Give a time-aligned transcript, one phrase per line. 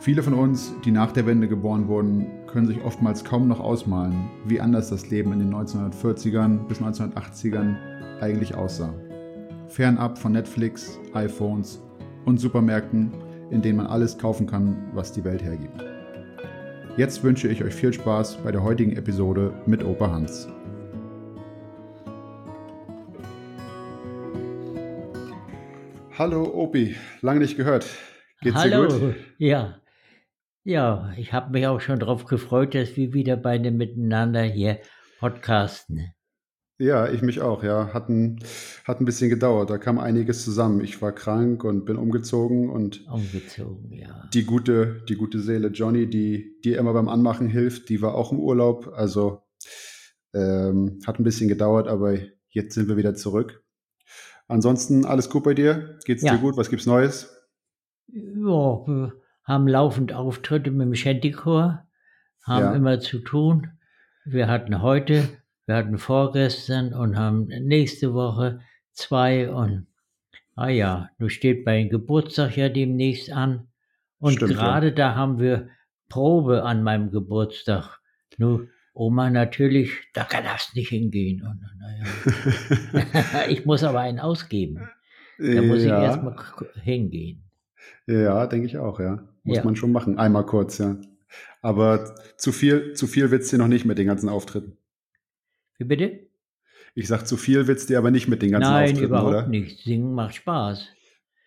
[0.00, 4.30] Viele von uns, die nach der Wende geboren wurden, können sich oftmals kaum noch ausmalen,
[4.46, 7.76] wie anders das Leben in den 1940ern bis 1980ern
[8.18, 8.94] eigentlich aussah.
[9.68, 11.82] Fernab von Netflix, iPhones
[12.24, 13.12] und Supermärkten,
[13.50, 15.84] in denen man alles kaufen kann, was die Welt hergibt.
[16.96, 20.48] Jetzt wünsche ich euch viel Spaß bei der heutigen Episode mit Opa Hans.
[26.16, 27.86] Hallo Opi, lange nicht gehört.
[28.40, 29.16] Geht's Hallo, dir gut?
[29.36, 29.79] ja.
[30.64, 34.78] Ja, ich habe mich auch schon darauf gefreut, dass wir wieder beide miteinander hier
[35.18, 36.12] podcasten.
[36.78, 37.92] Ja, ich mich auch, ja.
[37.92, 38.42] Hat ein,
[38.84, 39.68] hat ein bisschen gedauert.
[39.68, 40.82] Da kam einiges zusammen.
[40.82, 44.28] Ich war krank und bin umgezogen und umgezogen, ja.
[44.32, 48.32] Die gute, die gute Seele Johnny, die dir immer beim Anmachen hilft, die war auch
[48.32, 48.92] im Urlaub.
[48.94, 49.42] Also
[50.32, 52.16] ähm, hat ein bisschen gedauert, aber
[52.48, 53.62] jetzt sind wir wieder zurück.
[54.48, 55.98] Ansonsten alles gut bei dir?
[56.06, 56.32] Geht's ja.
[56.32, 56.56] dir gut?
[56.56, 57.30] Was gibt's Neues?
[58.08, 59.12] Ja,
[59.44, 61.86] haben laufend Auftritte mit dem Shantychor,
[62.44, 62.74] haben ja.
[62.74, 63.72] immer zu tun.
[64.24, 65.28] Wir hatten heute,
[65.66, 68.60] wir hatten vorgestern und haben nächste Woche
[68.92, 69.86] zwei und
[70.56, 73.68] ah ja, nun steht mein Geburtstag ja demnächst an.
[74.18, 74.94] Und gerade ja.
[74.94, 75.68] da haben wir
[76.08, 78.00] Probe an meinem Geburtstag.
[78.36, 81.42] Nur Oma natürlich, da kann das nicht hingehen.
[81.42, 83.46] Und, naja.
[83.48, 84.90] ich muss aber einen ausgeben.
[85.38, 85.98] Da muss ja.
[85.98, 86.36] ich erstmal
[86.82, 87.44] hingehen.
[88.06, 89.26] Ja, denke ich auch, ja.
[89.42, 89.64] Muss ja.
[89.64, 90.18] man schon machen.
[90.18, 90.96] Einmal kurz, ja.
[91.62, 94.76] Aber zu viel, zu viel wird's dir noch nicht mit den ganzen Auftritten.
[95.78, 96.20] Wie bitte?
[96.94, 99.22] Ich sag, zu viel wird's dir aber nicht mit den ganzen Nein, Auftritten, oder?
[99.22, 99.84] Nein, überhaupt nicht.
[99.84, 100.88] Singen macht Spaß.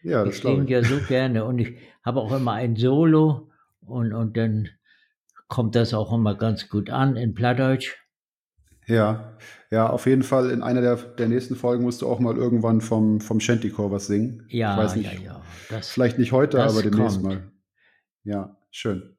[0.04, 3.50] Ja, das ich singe ja so gerne und ich habe auch immer ein Solo
[3.82, 4.70] und, und dann
[5.48, 7.96] kommt das auch immer ganz gut an in Plattdeutsch.
[8.86, 9.38] Ja,
[9.72, 10.50] ja, auf jeden Fall.
[10.50, 14.08] In einer der, der nächsten Folgen musst du auch mal irgendwann vom, vom Shantycore was
[14.08, 14.46] singen.
[14.50, 15.42] Ja, ich weiß nicht, ja, ja.
[15.70, 17.24] Das, vielleicht nicht heute, aber demnächst kommt.
[17.24, 17.52] mal.
[18.24, 19.18] Ja, schön.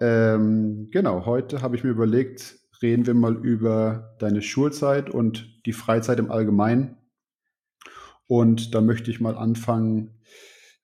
[0.00, 5.72] Ähm, genau, heute habe ich mir überlegt, reden wir mal über deine Schulzeit und die
[5.72, 6.96] Freizeit im Allgemeinen.
[8.26, 10.18] Und da möchte ich mal anfangen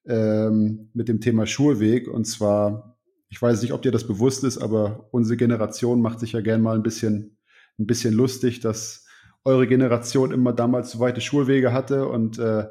[0.07, 2.07] ähm, mit dem Thema Schulweg.
[2.07, 2.97] Und zwar,
[3.29, 6.63] ich weiß nicht, ob dir das bewusst ist, aber unsere Generation macht sich ja gern
[6.63, 7.39] mal ein bisschen,
[7.77, 9.05] ein bisschen lustig, dass
[9.45, 12.67] eure Generation immer damals so weite Schulwege hatte und äh,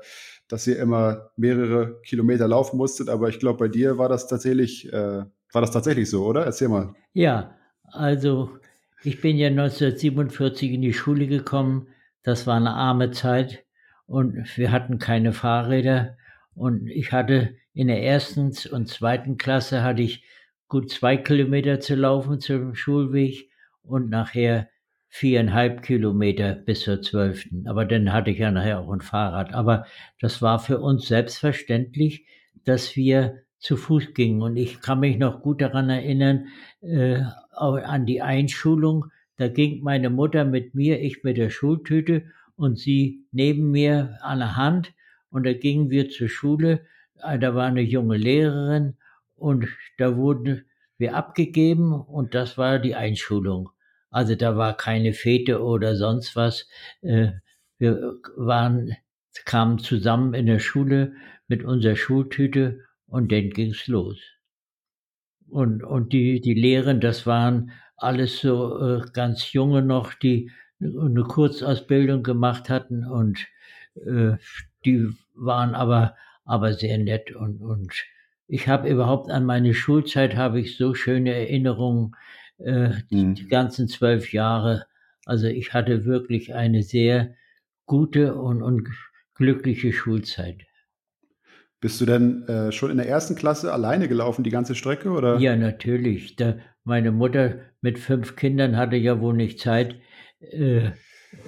[0.51, 4.91] dass ihr immer mehrere Kilometer laufen musstet, aber ich glaube, bei dir war das tatsächlich,
[4.91, 5.23] äh,
[5.53, 6.43] war das tatsächlich so, oder?
[6.43, 6.93] Erzähl mal.
[7.13, 8.49] Ja, also
[9.01, 11.87] ich bin ja 1947 in die Schule gekommen.
[12.23, 13.63] Das war eine arme Zeit
[14.07, 16.17] und wir hatten keine Fahrräder
[16.53, 20.25] und ich hatte in der ersten und zweiten Klasse hatte ich
[20.67, 23.49] gut zwei Kilometer zu laufen zum Schulweg
[23.83, 24.67] und nachher
[25.13, 27.67] viereinhalb Kilometer bis zur zwölften.
[27.67, 29.53] Aber dann hatte ich ja nachher auch ein Fahrrad.
[29.53, 29.85] Aber
[30.21, 32.25] das war für uns selbstverständlich,
[32.63, 34.41] dass wir zu Fuß gingen.
[34.41, 36.47] Und ich kann mich noch gut daran erinnern,
[36.81, 39.07] äh, an die Einschulung.
[39.35, 42.23] Da ging meine Mutter mit mir, ich mit der Schultüte
[42.55, 44.93] und sie neben mir an der Hand.
[45.29, 46.85] Und da gingen wir zur Schule.
[47.21, 48.95] Äh, da war eine junge Lehrerin
[49.35, 49.67] und
[49.97, 50.63] da wurden
[50.97, 53.71] wir abgegeben und das war die Einschulung.
[54.11, 56.67] Also da war keine Fete oder sonst was.
[57.01, 57.31] Äh,
[57.79, 58.95] wir waren,
[59.45, 61.13] kamen zusammen in der Schule
[61.47, 64.19] mit unserer Schultüte und dann ging's los.
[65.49, 71.23] Und, und die, die Lehren, das waren alles so äh, ganz junge noch, die eine
[71.23, 73.47] Kurzausbildung gemacht hatten und
[73.95, 74.37] äh,
[74.85, 76.15] die waren aber,
[76.45, 77.93] aber sehr nett und, und
[78.47, 82.15] ich habe überhaupt an meine Schulzeit habe ich so schöne Erinnerungen
[82.63, 83.35] äh, mhm.
[83.35, 84.85] die ganzen zwölf Jahre.
[85.25, 87.35] Also ich hatte wirklich eine sehr
[87.85, 88.87] gute und, und
[89.35, 90.65] glückliche Schulzeit.
[91.79, 95.09] Bist du denn äh, schon in der ersten Klasse alleine gelaufen, die ganze Strecke?
[95.09, 95.39] Oder?
[95.39, 96.35] Ja, natürlich.
[96.35, 99.95] Da, meine Mutter mit fünf Kindern hatte ja wohl nicht Zeit,
[100.41, 100.91] äh,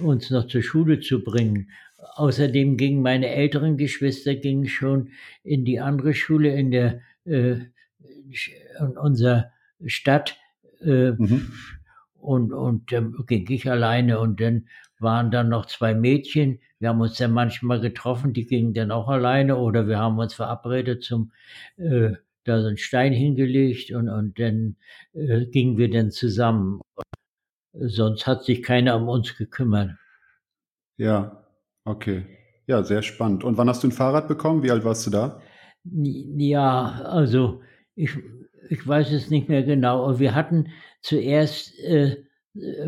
[0.01, 1.69] uns noch zur Schule zu bringen.
[2.15, 5.09] Außerdem gingen meine älteren Geschwister gingen schon
[5.43, 7.57] in die andere Schule in der äh,
[8.79, 9.51] in unserer
[9.85, 10.37] Stadt
[10.85, 11.51] äh, mhm.
[12.23, 16.59] Und, und dann ging ich alleine und dann waren dann noch zwei Mädchen.
[16.79, 20.33] Wir haben uns dann manchmal getroffen, die gingen dann auch alleine oder wir haben uns
[20.33, 21.33] verabredet zum
[21.75, 22.13] äh,
[22.45, 24.77] da so einen Stein hingelegt und, und dann
[25.13, 26.81] äh, gingen wir dann zusammen.
[27.73, 29.91] Sonst hat sich keiner um uns gekümmert.
[30.97, 31.43] Ja,
[31.83, 32.25] okay.
[32.67, 33.43] Ja, sehr spannend.
[33.43, 34.63] Und wann hast du ein Fahrrad bekommen?
[34.63, 35.41] Wie alt warst du da?
[35.83, 37.61] Ja, also
[37.95, 38.11] ich,
[38.69, 40.19] ich weiß es nicht mehr genau.
[40.19, 40.69] Wir hatten
[41.01, 42.23] zuerst äh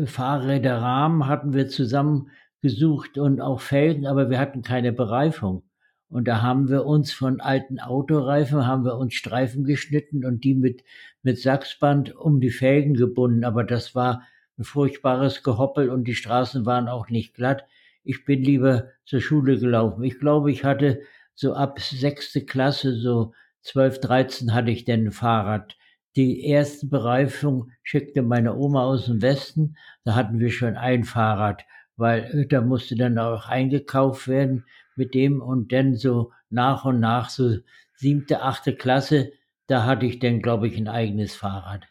[0.04, 5.64] Fahrräder Rahmen, hatten wir zusammengesucht und auch Felgen, aber wir hatten keine Bereifung.
[6.08, 10.54] Und da haben wir uns von alten Autoreifen, haben wir uns Streifen geschnitten und die
[10.54, 10.84] mit,
[11.22, 13.42] mit Sachsband um die Felgen gebunden.
[13.42, 14.22] Aber das war
[14.56, 17.64] ein furchtbares Gehoppel und die Straßen waren auch nicht glatt.
[18.04, 20.04] Ich bin lieber zur Schule gelaufen.
[20.04, 21.00] Ich glaube, ich hatte
[21.34, 23.32] so ab sechste Klasse, so
[23.66, 25.76] zwölf, dreizehn hatte ich denn ein Fahrrad.
[26.14, 29.76] Die erste Bereifung schickte meine Oma aus dem Westen.
[30.04, 31.64] Da hatten wir schon ein Fahrrad,
[31.96, 34.64] weil äh, da musste dann auch eingekauft werden
[34.94, 37.56] mit dem und dann so nach und nach, so
[37.96, 39.32] siebte, achte Klasse,
[39.66, 41.84] da hatte ich dann, glaube ich, ein eigenes Fahrrad.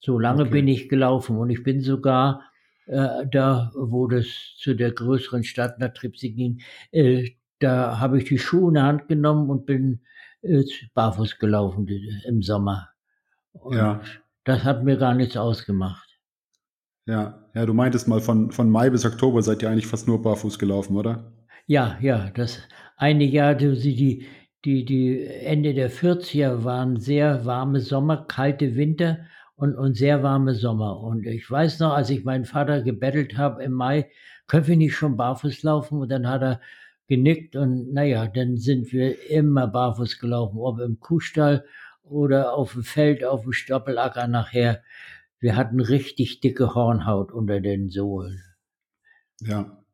[0.00, 0.50] So lange okay.
[0.50, 2.42] bin ich gelaufen und ich bin sogar
[2.86, 4.26] äh, da, wo das
[4.58, 6.60] zu der größeren Stadt nach Tripsy ging,
[6.92, 10.00] äh, da habe ich die Schuhe in der Hand genommen und bin
[10.94, 11.86] barfuß gelaufen
[12.26, 12.88] im Sommer.
[13.52, 14.00] Und ja.
[14.44, 16.08] Das hat mir gar nichts ausgemacht.
[17.06, 20.22] Ja, ja, du meintest mal, von, von Mai bis Oktober seid ihr eigentlich fast nur
[20.22, 21.32] barfuß gelaufen, oder?
[21.66, 22.60] Ja, ja, das
[22.96, 24.26] eine Jahr, die,
[24.64, 29.18] die, die Ende der 40er waren sehr warme Sommer, kalte Winter
[29.56, 31.00] und, und sehr warme Sommer.
[31.00, 34.10] Und ich weiß noch, als ich meinen Vater gebettelt habe im Mai,
[34.46, 36.00] können wir nicht schon barfuß laufen?
[36.00, 36.60] Und dann hat er
[37.10, 41.64] genickt und naja, dann sind wir immer barfuß gelaufen, ob im Kuhstall
[42.04, 44.82] oder auf dem Feld, auf dem Stoppelacker nachher.
[45.40, 48.40] Wir hatten richtig dicke Hornhaut unter den Sohlen.
[49.40, 49.84] Ja.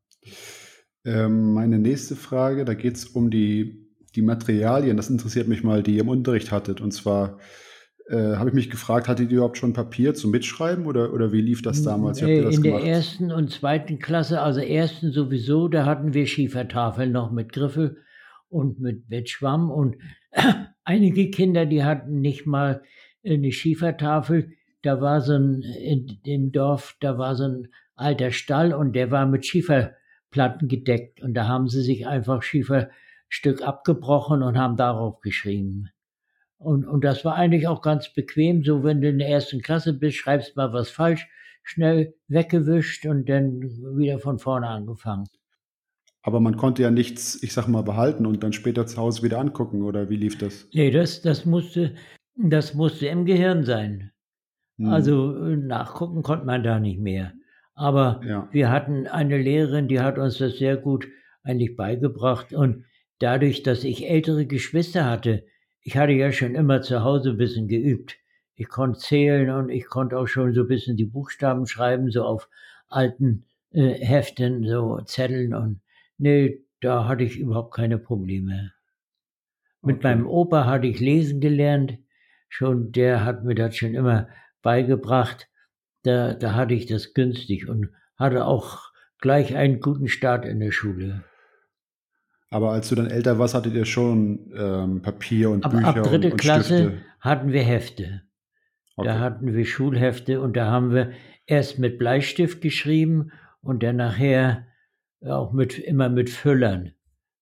[1.06, 4.98] Ähm, meine nächste Frage, da geht es um die, die Materialien.
[4.98, 6.82] Das interessiert mich mal, die ihr im Unterricht hattet.
[6.82, 7.38] Und zwar
[8.08, 11.40] äh, habe ich mich gefragt, hattet ihr überhaupt schon Papier zum Mitschreiben oder, oder wie
[11.40, 12.24] lief das damals?
[12.24, 12.84] Wie das in gemacht?
[12.84, 17.98] der ersten und zweiten Klasse, also ersten sowieso, da hatten wir Schiefertafeln noch mit Griffel
[18.48, 19.70] und mit, mit Schwamm.
[19.70, 19.96] Und
[20.84, 22.82] einige Kinder, die hatten nicht mal
[23.24, 24.52] eine Schiefertafel.
[24.82, 29.10] Da war so ein, in dem Dorf, da war so ein alter Stall und der
[29.10, 29.92] war mit Schiefer
[30.30, 35.88] Platten gedeckt und da haben sie sich einfach Schieferstück abgebrochen und haben darauf geschrieben.
[36.58, 39.92] Und, und das war eigentlich auch ganz bequem, so wenn du in der ersten Klasse
[39.92, 41.28] bist, schreibst mal was falsch,
[41.62, 43.60] schnell weggewischt und dann
[43.96, 45.26] wieder von vorne angefangen.
[46.22, 49.38] Aber man konnte ja nichts, ich sag mal, behalten und dann später zu Hause wieder
[49.38, 50.66] angucken, oder wie lief das?
[50.72, 51.94] Nee, das, das musste,
[52.34, 54.10] das musste im Gehirn sein.
[54.78, 54.88] Hm.
[54.88, 57.32] Also äh, nachgucken konnte man da nicht mehr.
[57.74, 58.48] Aber ja.
[58.50, 61.06] wir hatten eine Lehrerin, die hat uns das sehr gut
[61.42, 62.52] eigentlich beigebracht.
[62.52, 62.86] Und
[63.18, 65.44] dadurch, dass ich ältere Geschwister hatte,
[65.86, 68.16] ich hatte ja schon immer zu Hause ein bisschen geübt.
[68.56, 72.24] Ich konnte zählen und ich konnte auch schon so ein bisschen die Buchstaben schreiben, so
[72.24, 72.48] auf
[72.88, 75.80] alten äh, Heften, so Zetteln und
[76.18, 78.72] nee, da hatte ich überhaupt keine Probleme.
[79.80, 80.08] Mit okay.
[80.08, 81.98] meinem Opa hatte ich lesen gelernt,
[82.48, 84.28] schon der hat mir das schon immer
[84.62, 85.48] beigebracht
[86.02, 90.72] da, da hatte ich das günstig und hatte auch gleich einen guten Start in der
[90.72, 91.22] Schule.
[92.56, 95.94] Aber als du dann älter warst, hattet ihr schon ähm, Papier und ab, Bücher ab
[95.96, 97.02] dritte und, und Klasse Stifte.
[97.20, 98.22] hatten wir Hefte.
[98.96, 99.08] Okay.
[99.08, 101.10] Da hatten wir Schulhefte und da haben wir
[101.44, 104.64] erst mit Bleistift geschrieben und dann nachher
[105.22, 106.92] auch mit, immer mit Füllern.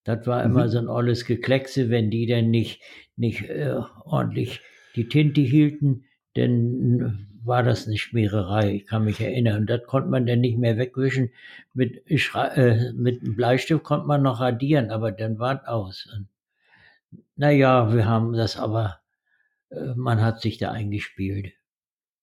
[0.03, 0.69] Das war immer mhm.
[0.69, 2.81] so ein olles Gekleckse, wenn die dann nicht,
[3.15, 4.59] nicht äh, ordentlich
[4.97, 6.03] die Tinte hielten,
[6.33, 8.73] dann war das eine Schmiererei.
[8.73, 9.65] Ich kann mich erinnern.
[9.65, 11.31] Das konnte man dann nicht mehr wegwischen.
[11.73, 16.07] Mit, äh, mit einem Bleistift konnte man noch radieren, aber dann war es aus.
[16.15, 16.27] Und,
[17.35, 18.99] naja, wir haben das aber,
[19.69, 21.53] äh, man hat sich da eingespielt.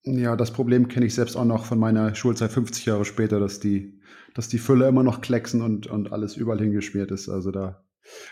[0.04, 3.60] Ja, das Problem kenne ich selbst auch noch von meiner Schulzeit 50 Jahre später, dass
[3.60, 4.00] die,
[4.34, 7.28] dass die Fülle immer noch klecksen und, und alles überall hingeschmiert ist.
[7.28, 7.81] Also da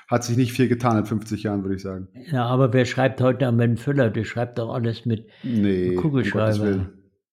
[0.09, 2.09] hat sich nicht viel getan in 50 Jahren, würde ich sagen.
[2.31, 4.11] Ja, aber wer schreibt heute mit dem Füller?
[4.11, 6.65] Der schreibt doch alles mit nee, Kugelschreiber.
[6.65, 6.89] Um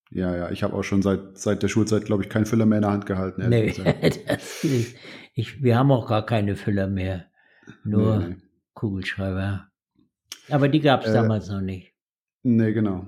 [0.10, 2.78] ja, ja, ich habe auch schon seit, seit der Schulzeit, glaube ich, keinen Füller mehr
[2.78, 3.50] in der Hand gehalten.
[3.50, 3.74] Nee,
[4.64, 4.96] ich,
[5.34, 7.26] ich, wir haben auch gar keine Füller mehr.
[7.84, 8.36] Nur nee.
[8.74, 9.68] Kugelschreiber.
[10.50, 11.94] Aber die gab es äh, damals noch nicht.
[12.44, 13.08] Nee, genau.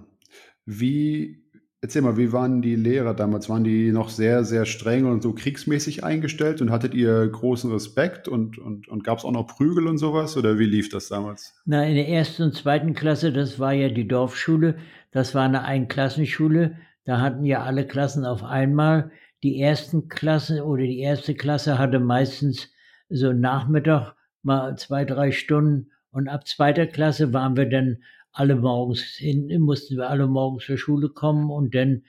[0.66, 1.39] Wie,
[1.82, 3.48] Erzähl mal, wie waren die Lehrer damals?
[3.48, 8.28] Waren die noch sehr, sehr streng und so kriegsmäßig eingestellt und hattet ihr großen Respekt
[8.28, 11.56] und, und, und gab es auch noch Prügel und sowas oder wie lief das damals?
[11.66, 14.76] Na, in der ersten und zweiten Klasse, das war ja die Dorfschule,
[15.12, 19.12] das war eine Einklassenschule, da hatten ja alle Klassen auf einmal.
[19.42, 22.74] Die ersten Klassen oder die erste Klasse hatte meistens
[23.08, 28.00] so Nachmittag mal zwei, drei Stunden und ab zweiter Klasse waren wir dann
[28.40, 32.04] alle morgens hin, mussten wir alle morgens zur Schule kommen und dann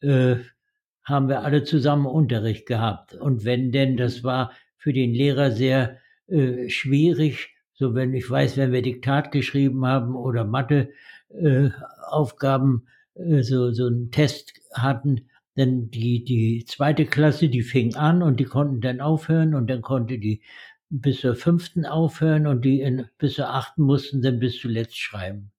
[0.00, 0.34] äh,
[1.04, 3.14] haben wir alle zusammen Unterricht gehabt.
[3.14, 8.56] Und wenn denn, das war für den Lehrer sehr äh, schwierig, so wenn ich weiß,
[8.56, 15.88] wenn wir Diktat geschrieben haben oder Matheaufgaben, äh, äh, so, so einen Test hatten, denn
[15.90, 20.18] die, die zweite Klasse, die fing an und die konnten dann aufhören und dann konnte
[20.18, 20.42] die
[20.88, 25.52] bis zur fünften aufhören und die in, bis zur achten mussten dann bis zuletzt schreiben.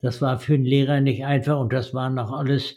[0.00, 2.76] Das war für einen Lehrer nicht einfach und das waren auch alles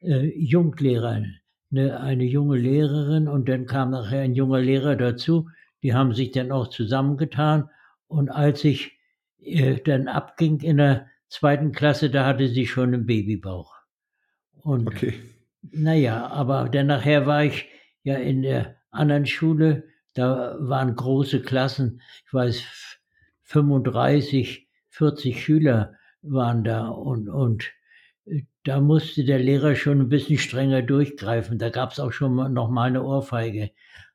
[0.00, 1.22] äh, Junglehrer.
[1.70, 5.48] Eine, eine junge Lehrerin und dann kam nachher ein junger Lehrer dazu.
[5.82, 7.70] Die haben sich dann auch zusammengetan
[8.06, 8.98] und als ich
[9.40, 13.74] äh, dann abging in der zweiten Klasse, da hatte sie schon einen Babybauch.
[14.62, 15.14] Und okay.
[15.62, 17.66] naja, aber dann nachher war ich
[18.02, 19.84] ja in der anderen Schule,
[20.14, 22.62] da waren große Klassen, ich weiß,
[23.42, 27.70] 35, 40 Schüler waren da und, und
[28.26, 31.58] äh, da musste der Lehrer schon ein bisschen strenger durchgreifen.
[31.58, 33.70] Da gab es auch schon mal, noch mal eine Ohrfeige.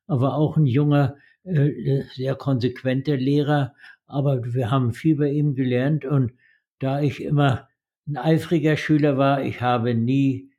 [0.06, 3.74] Aber auch ein junger, äh, sehr konsequenter Lehrer.
[4.06, 6.32] Aber wir haben viel bei ihm gelernt und
[6.78, 7.68] da ich immer
[8.06, 10.50] ein eifriger Schüler war, ich habe nie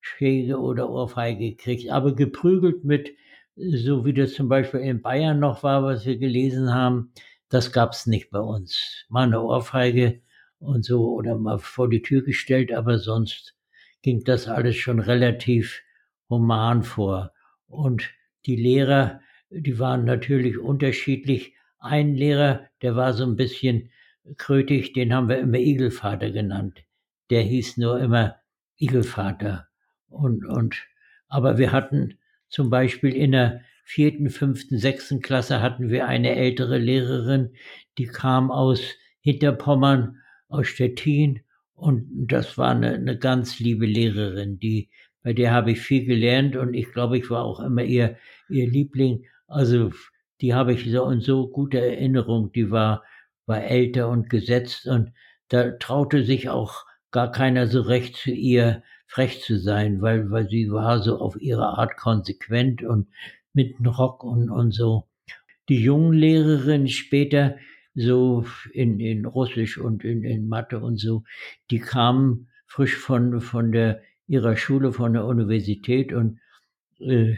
[0.00, 3.10] Schläge oder Ohrfeige gekriegt, aber geprügelt mit,
[3.56, 7.12] so wie das zum Beispiel in Bayern noch war, was wir gelesen haben,
[7.48, 9.06] das gab es nicht bei uns.
[9.08, 10.20] Mal eine Ohrfeige
[10.60, 13.56] und so oder mal vor die Tür gestellt, aber sonst
[14.02, 15.82] ging das alles schon relativ
[16.28, 17.32] human vor.
[17.66, 18.10] Und
[18.46, 21.54] die Lehrer, die waren natürlich unterschiedlich.
[21.78, 23.90] Ein Lehrer, der war so ein bisschen
[24.36, 26.84] krötig, den haben wir immer Igelvater genannt.
[27.30, 28.36] Der hieß nur immer
[28.78, 29.68] Igelvater.
[30.08, 30.76] Und, und,
[31.28, 36.78] aber wir hatten zum Beispiel in der vierten, fünften, sechsten Klasse hatten wir eine ältere
[36.78, 37.54] Lehrerin,
[37.98, 38.80] die kam aus
[39.20, 40.19] Hinterpommern
[40.50, 41.40] aus Stettin
[41.74, 44.90] und das war eine, eine ganz liebe Lehrerin, die,
[45.22, 48.16] bei der habe ich viel gelernt und ich glaube, ich war auch immer ihr,
[48.48, 49.24] ihr Liebling.
[49.46, 49.90] Also
[50.40, 53.02] die habe ich so und so gute Erinnerung, die war,
[53.46, 55.12] war älter und gesetzt und
[55.48, 60.48] da traute sich auch gar keiner so recht zu ihr frech zu sein, weil, weil
[60.48, 63.08] sie war so auf ihre Art konsequent und
[63.52, 65.08] mit Rock und, und so.
[65.68, 67.56] Die jungen Lehrerinnen später,
[67.94, 71.24] so in, in Russisch und in, in Mathe und so,
[71.70, 76.38] die kamen frisch von, von der, ihrer Schule, von der Universität und
[77.00, 77.34] äh,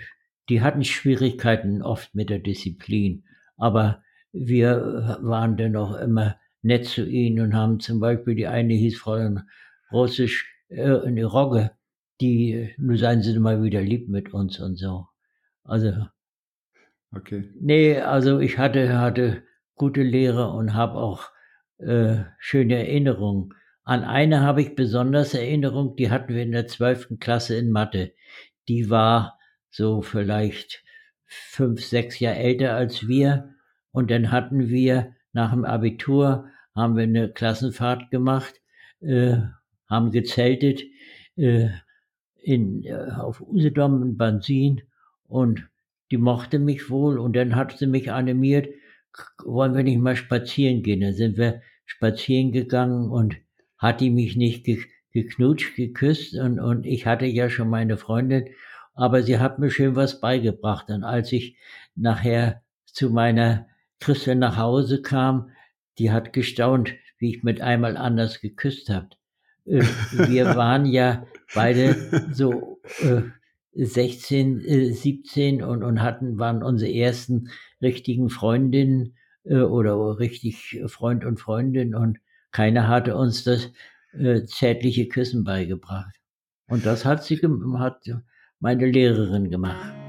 [0.48, 3.24] die hatten Schwierigkeiten oft mit der Disziplin.
[3.56, 8.98] Aber wir waren dennoch immer nett zu ihnen und haben zum Beispiel, die eine hieß
[8.98, 9.42] Fräulein
[9.90, 11.72] Russisch, äh, eine Rogge,
[12.20, 15.06] die, nur seien sie mal wieder lieb mit uns und so.
[15.64, 15.92] Also,
[17.14, 17.48] okay.
[17.60, 19.42] Nee, also ich hatte, hatte
[19.82, 21.32] gute Lehrer und habe auch
[21.78, 23.52] äh, schöne Erinnerungen.
[23.82, 28.12] An eine habe ich besonders Erinnerung, die hatten wir in der zwölften Klasse in Mathe.
[28.68, 30.84] Die war so vielleicht
[31.24, 33.56] fünf, sechs Jahre älter als wir.
[33.90, 36.46] Und dann hatten wir nach dem Abitur,
[36.76, 38.60] haben wir eine Klassenfahrt gemacht,
[39.00, 39.38] äh,
[39.90, 40.80] haben gezeltet
[41.34, 41.70] äh,
[42.40, 44.82] in, äh, auf Usedom in Bansin
[45.26, 45.68] und
[46.12, 48.68] die mochte mich wohl und dann hat sie mich animiert,
[49.44, 51.00] wollen wir nicht mal spazieren gehen?
[51.00, 53.36] Dann sind wir spazieren gegangen und
[53.78, 54.78] hat die mich nicht ge
[55.12, 58.46] geknutscht, geküsst und, und ich hatte ja schon meine Freundin,
[58.94, 60.88] aber sie hat mir schön was beigebracht.
[60.88, 61.58] Und als ich
[61.94, 63.66] nachher zu meiner
[64.00, 65.50] Christel nach Hause kam,
[65.98, 69.10] die hat gestaunt, wie ich mit einmal anders geküsst habe.
[69.66, 69.82] Äh,
[70.28, 71.94] wir waren ja beide
[72.32, 73.22] so äh,
[73.74, 77.48] 16, äh, 17 und, und hatten, waren unsere ersten
[77.82, 82.18] richtigen Freundinnen äh, oder richtig Freund und Freundin und
[82.52, 83.70] keiner hatte uns das
[84.12, 86.14] äh, zärtliche Küssen beigebracht.
[86.68, 87.40] Und das hat sie
[87.78, 88.04] hat
[88.60, 90.01] meine Lehrerin gemacht.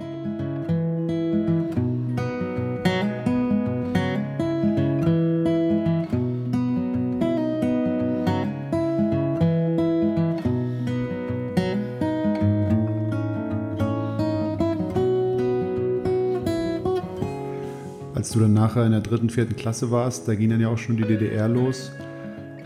[18.36, 20.98] Du dann nachher in der dritten, vierten Klasse warst, da ging dann ja auch schon
[20.98, 21.92] die DDR los.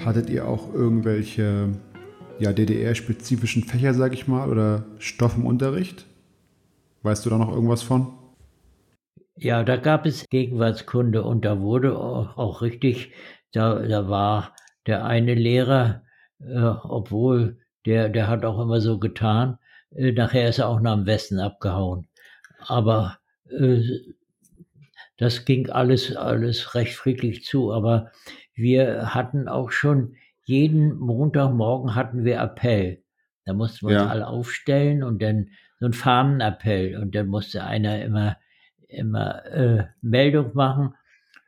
[0.04, 1.70] Hattet ihr auch irgendwelche
[2.40, 6.06] ja, DDR-spezifischen Fächer, sag ich mal, oder Stoff im Unterricht?
[7.04, 8.14] Weißt du da noch irgendwas von?
[9.36, 13.12] Ja, da gab es Gegenwartskunde und da wurde auch, richtig,
[13.52, 14.56] da, da war
[14.88, 16.02] der eine Lehrer,
[16.40, 19.60] äh, obwohl der, der hat auch immer so getan,
[19.96, 22.08] äh, nachher ist er auch nach dem Westen abgehauen.
[22.60, 23.18] Aber
[23.50, 23.82] äh,
[25.18, 28.12] das ging alles, alles recht friedlich zu, aber
[28.54, 33.04] wir hatten auch schon jeden Montagmorgen hatten wir Appell.
[33.46, 34.04] Da mussten wir ja.
[34.04, 38.38] uns alle aufstellen und dann so ein Fahnenappell und dann musste einer immer,
[38.88, 40.94] immer äh, Meldung machen.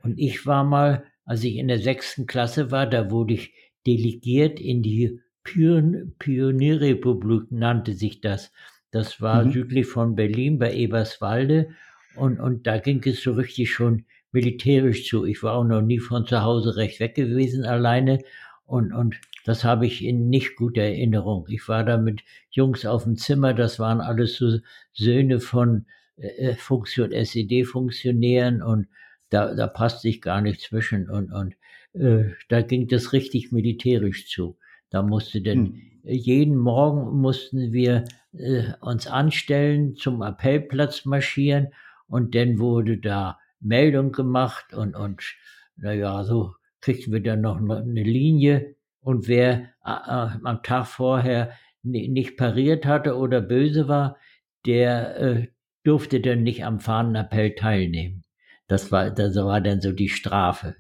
[0.02, 3.54] Und ich war mal, als ich in der sechsten Klasse war, da wurde ich
[3.86, 8.52] delegiert in die Pion Pionierrepublik, nannte sich das.
[8.92, 9.52] Das war mhm.
[9.52, 11.70] südlich von Berlin bei Eberswalde
[12.20, 15.26] und, und da ging es so richtig schon militärisch zu.
[15.26, 18.20] Ich war auch noch nie von zu Hause recht weg gewesen alleine
[18.66, 21.48] und, und das habe ich in nicht guter Erinnerung.
[21.50, 22.22] Ich war da mit
[22.52, 24.60] Jungs auf dem Zimmer, das waren alles so
[24.94, 25.86] Söhne von
[26.18, 28.88] äh, äh Funktion, SED-Funktionären und
[29.30, 31.56] da, da passte ich gar nicht zwischen und, und
[31.94, 34.58] äh, da ging das richtig militärisch zu.
[34.92, 35.82] Da musste denn hm.
[36.04, 41.70] jeden Morgen mussten wir äh, uns anstellen, zum Appellplatz marschieren
[42.10, 45.24] und dann wurde da Meldung gemacht und, und
[45.78, 51.52] naja, so kriegten wir dann noch eine Linie und wer am Tag vorher
[51.84, 54.18] nicht pariert hatte oder böse war,
[54.66, 55.48] der äh,
[55.84, 58.24] durfte dann nicht am Fahnenappell teilnehmen.
[58.68, 60.76] Das war, das war dann so die Strafe.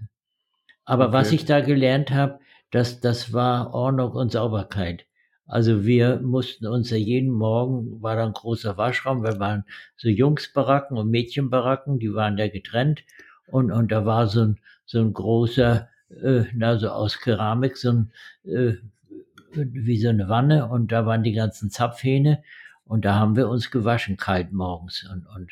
[0.83, 1.13] Aber okay.
[1.13, 2.39] was ich da gelernt habe,
[2.71, 5.05] das, das war Ordnung und Sauberkeit.
[5.49, 9.65] Also wir mussten uns ja jeden Morgen, war da ein großer Waschraum, wir waren
[9.97, 13.03] so Jungsbaracken und Mädchenbaracken, die waren da getrennt.
[13.47, 15.89] Und, und da war so ein, so ein großer,
[16.21, 18.11] äh, na so aus Keramik, so ein,
[18.43, 18.73] äh,
[19.55, 22.43] wie so eine Wanne und da waren die ganzen Zapfhähne.
[22.85, 25.49] Und da haben wir uns gewaschen kalt morgens und, und,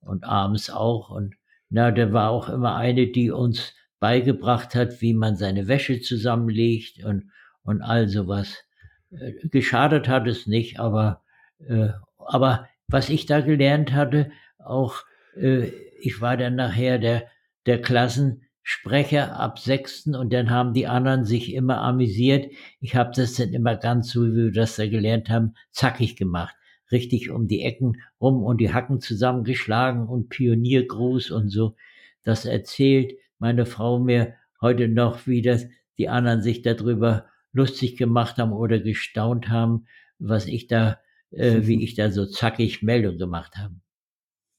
[0.00, 1.10] und abends auch.
[1.10, 1.34] Und
[1.70, 7.04] na, da war auch immer eine, die uns beigebracht hat, wie man seine Wäsche zusammenlegt
[7.04, 7.30] und,
[7.64, 8.64] und all sowas.
[9.10, 11.22] Äh, geschadet hat es nicht, aber,
[11.66, 11.88] äh,
[12.18, 15.04] aber was ich da gelernt hatte, auch
[15.36, 17.26] äh, ich war dann nachher der,
[17.66, 22.50] der Klassensprecher ab sechsten und dann haben die anderen sich immer amüsiert.
[22.80, 26.54] Ich habe das dann immer ganz so, wie wir das da gelernt haben, zackig gemacht.
[26.90, 31.76] Richtig um die Ecken rum und die Hacken zusammengeschlagen und Pioniergruß und so.
[32.24, 35.66] Das erzählt meine Frau mir heute noch, wie das
[35.98, 39.86] die anderen sich darüber lustig gemacht haben oder gestaunt haben,
[40.18, 40.98] was ich da,
[41.30, 43.74] äh, wie ich da so zackig Meldung gemacht habe.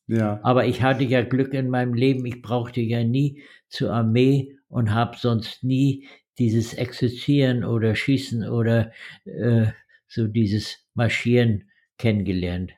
[0.07, 0.39] Ja.
[0.43, 2.25] Aber ich hatte ja Glück in meinem Leben.
[2.25, 8.91] Ich brauchte ja nie zur Armee und habe sonst nie dieses Exerzieren oder Schießen oder
[9.25, 9.67] äh,
[10.07, 12.73] so dieses Marschieren kennengelernt.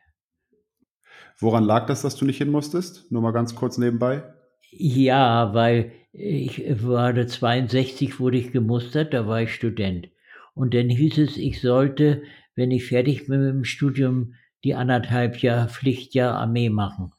[1.39, 3.11] Woran lag das, dass du nicht hin musstest?
[3.11, 4.23] Nur mal ganz kurz nebenbei.
[4.69, 10.09] Ja, weil ich war 62, wurde ich gemustert, da war ich Student.
[10.53, 12.21] Und dann hieß es, ich sollte,
[12.55, 17.11] wenn ich fertig bin mit dem Studium, die anderthalb Jahr Pflichtjahr Armee machen.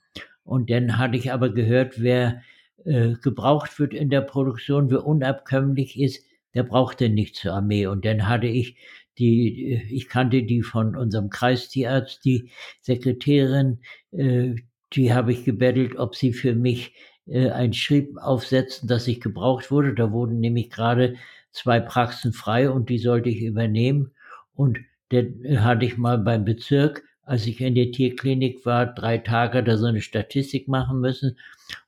[0.45, 2.43] Und dann hatte ich aber gehört, wer
[2.85, 7.87] äh, gebraucht wird in der Produktion, wer unabkömmlich ist, der brauchte nicht zur Armee.
[7.87, 8.77] Und dann hatte ich
[9.19, 13.81] die, ich kannte die von unserem Kreistierarzt, die Sekretärin,
[14.13, 14.55] äh,
[14.93, 16.95] die habe ich gebettelt, ob sie für mich
[17.27, 19.95] äh, ein Schrieb aufsetzen, dass ich gebraucht wurde.
[19.95, 21.17] Da wurden nämlich gerade
[21.51, 24.13] zwei Praxen frei und die sollte ich übernehmen.
[24.55, 24.79] Und
[25.11, 29.77] dann hatte ich mal beim Bezirk, als ich in der Tierklinik war, drei Tage da
[29.77, 31.39] so eine Statistik machen müssen.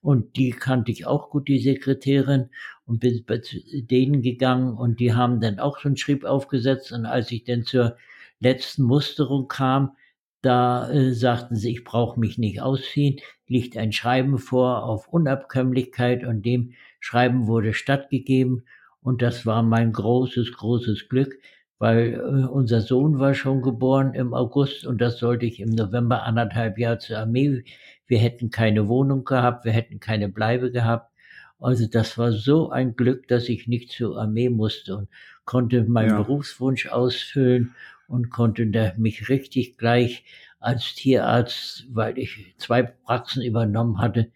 [0.00, 2.48] Und die kannte ich auch gut, die Sekretärin,
[2.86, 6.92] und bin bei denen gegangen und die haben dann auch so einen Schrieb aufgesetzt.
[6.92, 7.96] Und als ich dann zur
[8.40, 9.96] letzten Musterung kam,
[10.40, 16.24] da äh, sagten sie, ich brauche mich nicht ausziehen, liegt ein Schreiben vor auf Unabkömmlichkeit
[16.24, 18.64] und dem Schreiben wurde stattgegeben
[19.00, 21.38] und das war mein großes, großes Glück,
[21.78, 26.24] weil äh, unser Sohn war schon geboren im August und das sollte ich im November
[26.24, 27.62] anderthalb Jahre zur Armee.
[28.06, 31.12] Wir hätten keine Wohnung gehabt, wir hätten keine Bleibe gehabt.
[31.60, 35.08] Also das war so ein Glück, dass ich nicht zur Armee musste und
[35.44, 36.22] konnte meinen ja.
[36.22, 37.74] Berufswunsch ausfüllen
[38.08, 40.24] und konnte mich richtig gleich
[40.66, 44.32] als Tierarzt, weil ich zwei Praxen übernommen hatte,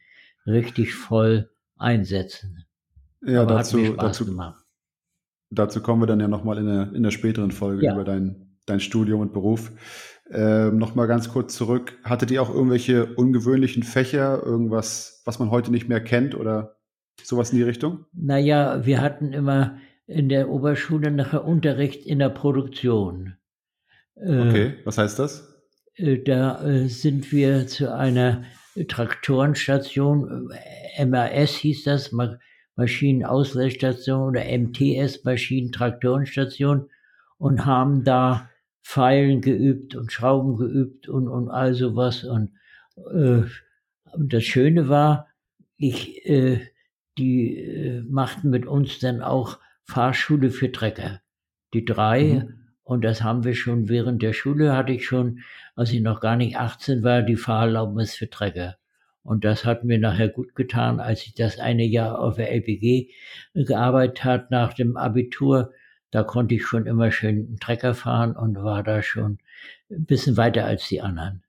[0.46, 2.64] richtig voll einsetzen.
[3.22, 4.64] Ja, Aber dazu, dazu, gemacht.
[5.50, 7.94] Dazu kommen wir dann ja nochmal in der, in der späteren Folge ja.
[7.94, 9.72] über dein, dein Studium und Beruf.
[10.30, 11.98] Ähm, nochmal ganz kurz zurück.
[12.04, 16.76] Hattet ihr auch irgendwelche ungewöhnlichen Fächer, irgendwas, was man heute nicht mehr kennt oder
[17.20, 18.06] sowas in die Richtung?
[18.12, 23.34] Naja, wir hatten immer in der Oberschule nachher Unterricht in der Produktion.
[24.14, 25.49] Okay, äh, was heißt das?
[26.00, 28.44] Äh, da äh, sind wir zu einer
[28.88, 30.50] Traktorenstation,
[31.04, 32.12] MAS hieß das,
[32.76, 36.88] Maschinenausleihstation oder MTS, Maschinentraktorenstation,
[37.38, 38.48] und haben da
[38.82, 42.24] Pfeilen geübt und Schrauben geübt und, und all sowas.
[42.24, 42.52] Und,
[42.96, 43.42] äh,
[44.12, 45.28] und das Schöne war,
[45.76, 46.60] ich, äh,
[47.18, 51.20] die äh, machten mit uns dann auch Fahrschule für Trecker.
[51.74, 52.44] die drei.
[52.44, 52.59] Mhm.
[52.90, 55.44] Und das haben wir schon während der Schule, hatte ich schon,
[55.76, 58.78] als ich noch gar nicht 18 war, die Fahrerlaubnis für Trecker.
[59.22, 63.12] Und das hat mir nachher gut getan, als ich das eine Jahr auf der LPG
[63.54, 65.72] gearbeitet hat nach dem Abitur.
[66.10, 69.38] Da konnte ich schon immer schön einen Trecker fahren und war da schon
[69.88, 71.44] ein bisschen weiter als die anderen.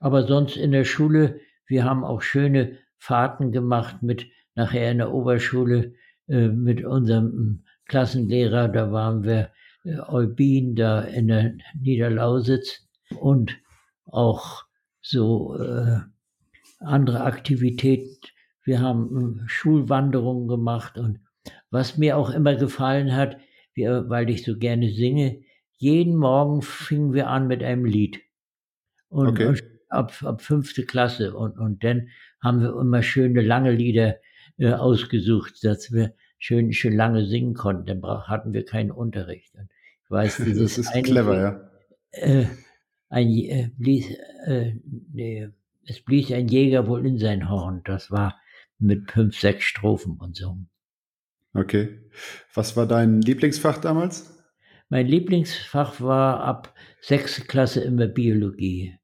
[0.00, 4.26] Aber sonst in der Schule, wir haben auch schöne Fahrten gemacht mit
[4.56, 5.94] nachher in der Oberschule
[6.26, 8.66] äh, mit unserem Klassenlehrer.
[8.66, 9.52] Da waren wir
[10.08, 12.86] Eubin da in der Niederlausitz
[13.18, 13.56] und
[14.06, 14.64] auch
[15.00, 16.00] so äh,
[16.80, 18.18] andere Aktivitäten.
[18.64, 21.20] Wir haben äh, Schulwanderungen gemacht und
[21.70, 23.38] was mir auch immer gefallen hat,
[23.74, 25.42] wir, weil ich so gerne singe,
[25.76, 28.20] jeden Morgen fingen wir an mit einem Lied.
[29.08, 29.46] Und, okay.
[29.46, 31.34] und ab, ab fünfte Klasse.
[31.34, 32.08] Und, und dann
[32.42, 34.16] haben wir immer schöne lange Lieder
[34.58, 37.86] äh, ausgesucht, dass wir schön, schön lange singen konnten.
[37.86, 39.54] Dann hatten wir keinen Unterricht.
[39.54, 39.68] Und
[40.08, 41.70] ich weiß, dieses das ist clever, ja.
[42.12, 42.46] Äh,
[43.10, 44.06] ein, äh, blies,
[44.46, 44.72] äh,
[45.12, 45.50] nee,
[45.84, 47.82] es blies ein Jäger wohl in sein Horn.
[47.84, 48.40] Das war
[48.78, 50.56] mit fünf, sechs Strophen und so.
[51.52, 52.00] Okay.
[52.54, 54.34] Was war dein Lieblingsfach damals?
[54.88, 58.98] Mein Lieblingsfach war ab sechste Klasse immer Biologie.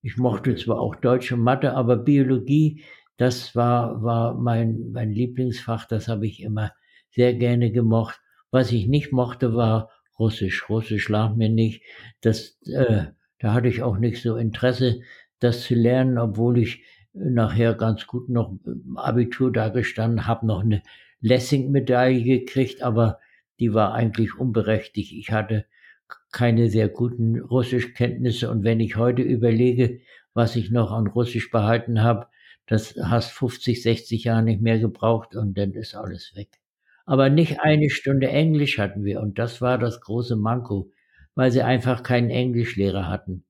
[0.00, 2.82] Ich mochte zwar auch Deutsch und Mathe, aber Biologie,
[3.18, 5.86] das war, war mein, mein Lieblingsfach.
[5.86, 6.72] Das habe ich immer
[7.10, 8.18] sehr gerne gemocht.
[8.50, 10.68] Was ich nicht mochte, war Russisch.
[10.68, 11.82] Russisch lag mir nicht.
[12.20, 13.06] Das, äh,
[13.38, 15.00] da hatte ich auch nicht so Interesse
[15.40, 18.54] das zu lernen, obwohl ich nachher ganz gut noch
[18.94, 20.82] Abitur da gestanden habe, noch eine
[21.20, 23.18] Lessing-Medaille gekriegt, aber
[23.58, 25.12] die war eigentlich unberechtigt.
[25.12, 25.66] Ich hatte
[26.30, 30.00] keine sehr guten Russischkenntnisse und wenn ich heute überlege,
[30.34, 32.26] was ich noch an Russisch behalten habe,
[32.66, 36.59] das hast 50, 60 Jahre nicht mehr gebraucht und dann ist alles weg.
[37.10, 40.92] Aber nicht eine Stunde Englisch hatten wir und das war das große Manko,
[41.34, 43.42] weil sie einfach keinen Englischlehrer hatten.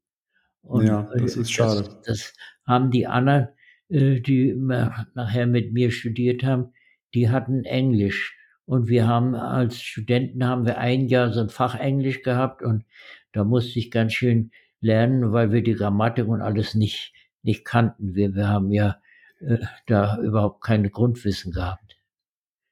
[0.62, 1.82] Und ja, das ist schade.
[1.82, 2.32] Das, das
[2.66, 3.48] haben die anderen,
[3.90, 6.72] äh, die nachher mit mir studiert haben,
[7.12, 8.34] die hatten Englisch.
[8.64, 12.86] Und wir haben als Studenten haben wir ein Jahr so ein Fach Englisch gehabt und
[13.32, 18.14] da musste ich ganz schön lernen, weil wir die Grammatik und alles nicht, nicht kannten.
[18.14, 19.02] Wir, wir haben ja
[19.40, 21.89] äh, da überhaupt keine Grundwissen gehabt.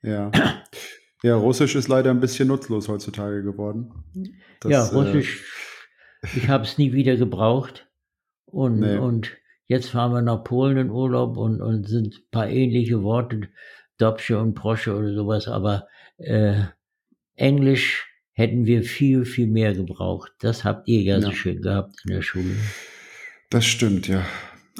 [0.02, 0.30] Ja.
[1.22, 3.92] Ja, Russisch ist leider ein bisschen nutzlos heutzutage geworden.
[4.60, 5.40] Das, ja, Russisch
[6.22, 7.88] äh, ich habe es nie wieder gebraucht.
[8.46, 8.96] Und, nee.
[8.96, 13.48] und jetzt fahren wir nach Polen in Urlaub und, und sind ein paar ähnliche Worte,
[13.98, 15.86] Dobsche und Prosche oder sowas, aber
[16.18, 16.62] äh,
[17.34, 20.32] Englisch hätten wir viel, viel mehr gebraucht.
[20.38, 21.20] Das habt ihr ja, ja.
[21.20, 22.54] so schön gehabt in der Schule.
[23.50, 24.24] Das stimmt, ja.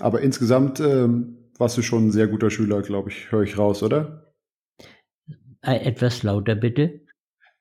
[0.01, 3.83] Aber insgesamt ähm, warst du schon ein sehr guter Schüler, glaube ich, höre ich raus,
[3.83, 4.28] oder?
[5.75, 7.01] Etwas lauter bitte.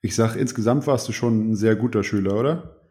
[0.02, 2.82] Ich sag, insgesamt warst du schon ein sehr guter Schüler, oder?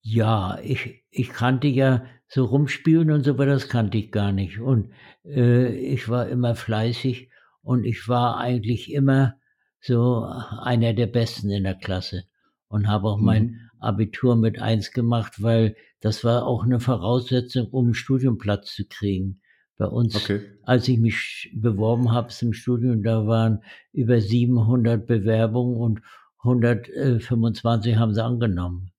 [0.00, 4.58] Ja, ich, ich kannte ja so rumspielen und so, aber das kannte ich gar nicht.
[4.58, 4.90] Und
[5.24, 7.30] äh, ich war immer fleißig
[7.62, 9.36] und ich war eigentlich immer
[9.80, 12.24] so einer der Besten in der Klasse
[12.68, 13.24] und habe auch mhm.
[13.24, 18.86] mein Abitur mit eins gemacht, weil das war auch eine Voraussetzung, um einen Studienplatz zu
[18.88, 19.41] kriegen.
[19.82, 20.42] Bei uns, okay.
[20.62, 26.02] als ich mich beworben habe zum Studium, da waren über 700 Bewerbungen und
[26.44, 28.92] 125 haben sie angenommen.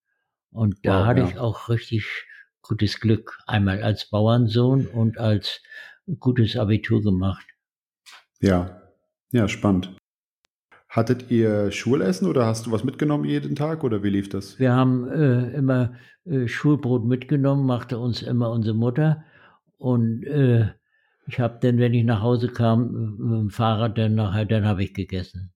[0.52, 1.28] Und da wow, hatte ja.
[1.30, 2.26] ich auch richtig
[2.62, 3.39] gutes Glück.
[3.48, 5.62] Einmal als Bauernsohn und als
[6.19, 7.46] gutes Abitur gemacht.
[8.41, 8.82] Ja,
[9.32, 9.96] ja, spannend.
[10.89, 14.60] Hattet ihr Schulessen oder hast du was mitgenommen jeden Tag oder wie lief das?
[14.60, 15.93] Wir haben äh, immer
[16.26, 19.24] äh, Schulbrot mitgenommen, machte uns immer unsere Mutter.
[19.84, 20.69] Und äh,
[21.28, 24.82] ich habe dann, wenn ich nach Hause kam, mit dem Fahrrad, dann nachher, dann habe
[24.82, 25.52] ich gegessen.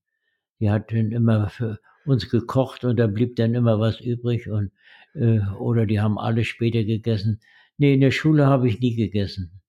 [0.59, 4.71] Die hat dann immer für uns gekocht und da blieb dann immer was übrig und
[5.13, 7.39] äh, oder die haben alle später gegessen.
[7.77, 9.61] Nee, in der Schule habe ich nie gegessen.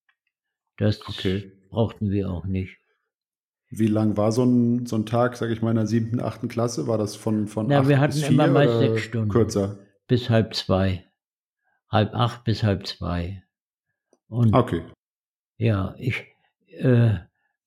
[0.77, 1.53] Das okay.
[1.71, 2.79] brauchten wir auch nicht.
[3.71, 6.49] Wie lang war so ein, so ein Tag, sage ich mal, in der siebten, achten
[6.49, 6.89] Klasse?
[6.89, 9.29] War das von, von Na, acht wir hatten bis vier immer meist sechs Stunden.
[9.29, 9.79] Kürzer?
[10.09, 11.05] Bis halb zwei.
[11.89, 13.45] Halb acht bis halb zwei.
[14.29, 14.83] Und okay.
[15.57, 16.25] Ja, ich,
[16.69, 17.15] äh,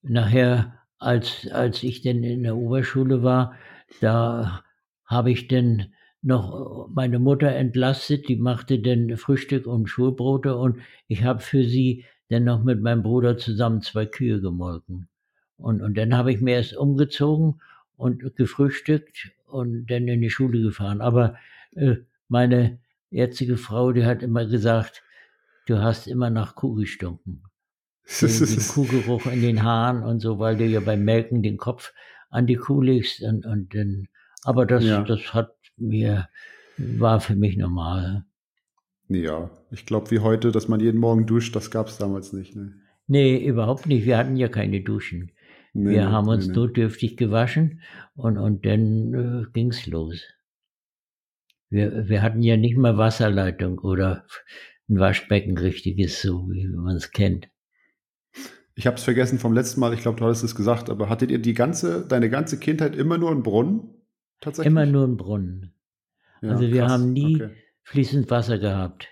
[0.02, 3.56] nachher, als, als ich denn in der Oberschule war,
[4.00, 4.63] da
[5.06, 11.24] habe ich denn noch meine Mutter entlastet, die machte dann Frühstück und Schulbrote und ich
[11.24, 15.10] habe für sie dann noch mit meinem Bruder zusammen zwei Kühe gemolken.
[15.58, 17.60] Und, und dann habe ich mir erst umgezogen
[17.97, 21.02] und gefrühstückt und dann in die Schule gefahren.
[21.02, 21.36] Aber
[21.76, 21.97] äh,
[22.30, 25.04] meine jetzige Frau, die hat immer gesagt,
[25.67, 27.43] du hast immer nach Kuh gestunken.
[28.21, 31.93] den, den Kuhgeruch in den Haaren und so, weil du ja beim Melken den Kopf
[32.30, 34.08] an die Kuh legst und, und dann
[34.43, 35.04] Aber das, Ja.
[35.04, 36.28] das hat mir,
[36.78, 38.26] war für mich normal.
[39.08, 42.56] Ja, ich glaube, wie heute, dass man jeden Morgen duscht, das gab es damals nicht.
[42.56, 42.74] Ne?
[43.08, 44.06] Nee, überhaupt nicht.
[44.06, 45.32] Wir hatten ja keine Duschen.
[45.74, 46.54] Nee, Wir haben uns nee.
[46.54, 47.82] notdürftig gewaschen
[48.15, 50.21] und, und dann äh, ging's los.
[51.69, 54.26] Wir, wir hatten ja nicht mal Wasserleitung oder
[54.92, 57.50] ein Waschbecken richtiges, so wie man es kennt.
[58.76, 61.32] Ich habe es vergessen vom letzten Mal, ich glaube, du hattest es gesagt, aber hattet
[61.32, 63.90] ihr die ganze, deine ganze Kindheit immer nur einen Brunnen?
[64.42, 64.72] Tatsächlich?
[64.72, 65.74] Immer nur ein Brunnen.
[66.42, 67.56] Ja, also wir krass, haben nie okay.
[67.84, 69.08] fließend Wasser gehabt.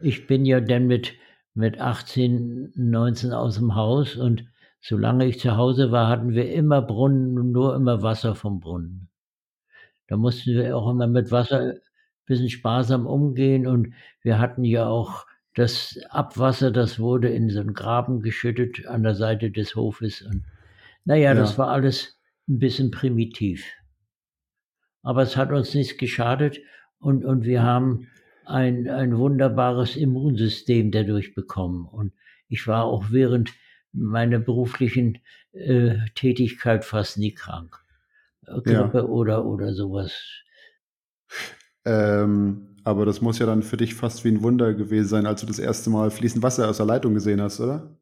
[0.00, 1.14] Ich bin ja dann mit,
[1.54, 4.44] mit 18, 19 aus dem Haus und
[4.80, 9.08] solange ich zu Hause war, hatten wir immer Brunnen und nur immer Wasser vom Brunnen.
[10.08, 11.74] Da mussten wir auch immer mit Wasser
[12.26, 17.74] bisschen sparsam umgehen und wir hatten ja auch das Abwasser, das wurde in so einen
[17.74, 20.44] Graben geschüttet an der Seite des Hofes und
[21.04, 21.34] naja, Ja.
[21.34, 23.64] das war alles ein bisschen primitiv.
[25.02, 26.60] Aber es hat uns nichts geschadet
[26.98, 28.08] und, und wir haben
[28.46, 31.86] ein, ein wunderbares Immunsystem dadurch bekommen.
[31.86, 32.12] Und
[32.48, 33.52] ich war auch während
[33.92, 35.18] meiner beruflichen
[35.52, 37.76] äh, Tätigkeit fast nie krank.
[38.46, 40.42] Äh, Grippe oder, oder sowas.
[41.84, 45.40] Ähm, aber das muss ja dann für dich fast wie ein Wunder gewesen sein, als
[45.40, 47.96] du das erste Mal fließend Wasser aus der Leitung gesehen hast, oder?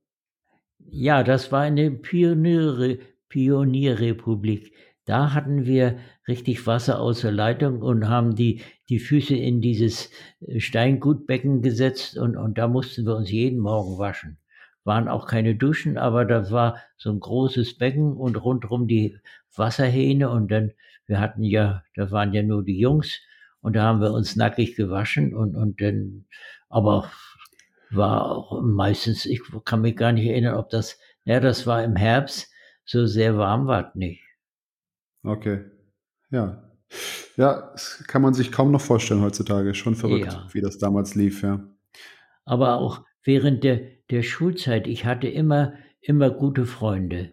[0.90, 4.74] Ja, das war eine Pioniere, Pionierrepublik.
[5.04, 10.10] Da hatten wir richtig Wasser aus der Leitung und haben die, die Füße in dieses
[10.40, 14.38] äh, Steingutbecken gesetzt und, und da mussten wir uns jeden Morgen waschen.
[14.84, 19.16] Waren auch keine Duschen, aber das war so ein großes Becken und rundherum die
[19.56, 20.72] Wasserhähne und dann,
[21.06, 23.20] wir hatten ja, da waren ja nur die Jungs
[23.62, 26.26] und da haben wir uns nackig gewaschen und, und dann,
[26.68, 27.10] aber
[27.90, 31.96] war auch meistens, ich kann mich gar nicht erinnern, ob das, ja, das war im
[31.96, 32.50] Herbst,
[32.84, 34.22] so sehr warm war es nicht.
[35.22, 35.64] Okay.
[36.30, 36.68] Ja.
[37.36, 39.74] Ja, das kann man sich kaum noch vorstellen heutzutage.
[39.74, 40.48] Schon verrückt, Ja.
[40.52, 41.60] wie das damals lief, ja.
[42.44, 47.32] Aber auch während der, der Schulzeit, ich hatte immer, immer gute Freunde.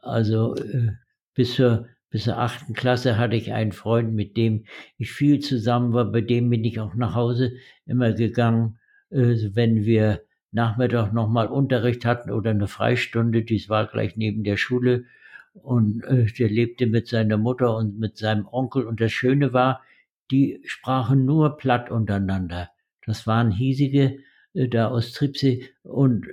[0.00, 0.92] Also äh,
[1.34, 4.64] bis zur, bis zur achten Klasse hatte ich einen Freund, mit dem
[4.96, 8.78] ich viel zusammen war, bei dem bin ich auch nach Hause immer gegangen,
[9.10, 14.56] äh, wenn wir Nachmittag nochmal Unterricht hatten oder eine Freistunde, dies war gleich neben der
[14.56, 15.04] Schule.
[15.52, 18.84] Und äh, der lebte mit seiner Mutter und mit seinem Onkel.
[18.84, 19.82] Und das Schöne war,
[20.30, 22.70] die sprachen nur platt untereinander.
[23.04, 24.18] Das waren hiesige
[24.54, 26.26] äh, da aus Tripsee und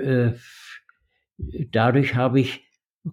[1.71, 2.65] dadurch habe ich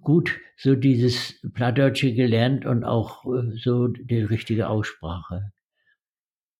[0.02, 5.52] gut so dieses Plattdeutsche gelernt und auch äh, so die richtige Aussprache.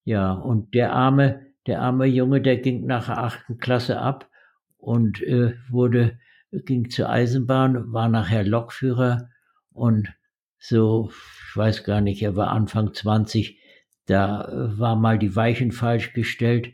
[0.03, 4.29] Ja, und der arme, der arme Junge, der ging nach der achten Klasse ab
[4.77, 6.19] und äh, wurde,
[6.51, 9.29] ging zur Eisenbahn, war nachher Lokführer
[9.71, 10.13] und
[10.57, 13.59] so, ich weiß gar nicht, er war Anfang 20,
[14.05, 16.73] da äh, war mal die Weichen falsch gestellt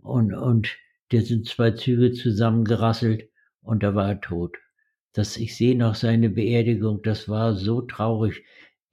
[0.00, 0.76] und, und
[1.12, 3.28] der sind zwei Züge zusammengerasselt
[3.60, 4.56] und da war er tot.
[5.12, 8.44] Das, ich sehe noch seine Beerdigung, das war so traurig.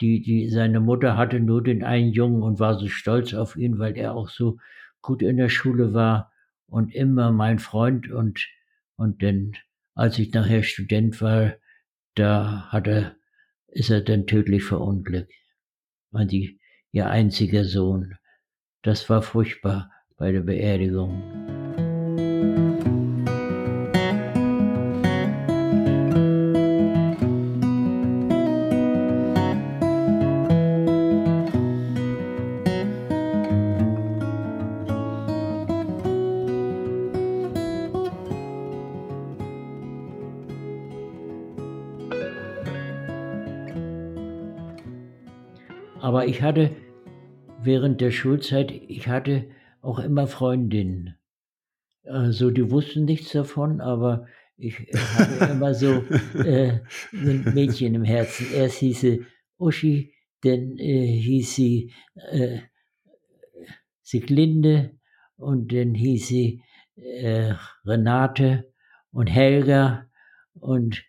[0.01, 3.79] Die, die, seine Mutter hatte nur den einen Jungen und war so stolz auf ihn,
[3.79, 4.57] weil er auch so
[5.01, 6.31] gut in der Schule war
[6.67, 8.47] und immer mein Freund und,
[8.97, 9.53] und dann,
[9.93, 11.55] als ich nachher Student war,
[12.15, 13.15] da hat er,
[13.67, 15.33] ist er dann tödlich verunglückt.
[16.11, 16.59] War die,
[16.91, 18.15] ihr einziger Sohn.
[18.81, 21.54] Das war furchtbar bei der Beerdigung.
[46.35, 46.75] Ich hatte
[47.61, 49.49] während der Schulzeit, ich hatte
[49.81, 51.15] auch immer Freundinnen.
[52.03, 56.03] Also die wussten nichts davon, aber ich hatte immer so
[56.37, 56.81] äh,
[57.13, 58.47] ein Mädchen im Herzen.
[58.53, 59.25] Erst hieß sie
[59.57, 61.93] Uschi, dann äh, hieß sie
[62.31, 62.59] äh,
[64.01, 64.99] Siglinde
[65.37, 66.63] und dann hieß sie
[66.97, 67.53] äh,
[67.85, 68.73] Renate
[69.11, 70.09] und Helga
[70.53, 71.01] und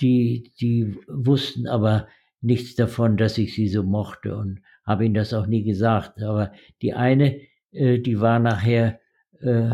[0.00, 2.06] die, die wussten aber
[2.40, 6.22] nichts davon, dass ich sie so mochte und habe ihnen das auch nie gesagt.
[6.22, 7.40] Aber die eine,
[7.72, 9.00] äh, die war nachher
[9.40, 9.70] äh,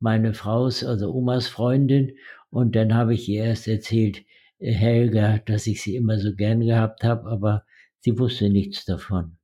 [0.00, 2.12] meine Frau's, also Omas Freundin
[2.50, 4.24] und dann habe ich ihr erst erzählt,
[4.58, 7.64] äh, Helga, dass ich sie immer so gern gehabt habe, aber
[8.00, 9.36] sie wusste nichts davon.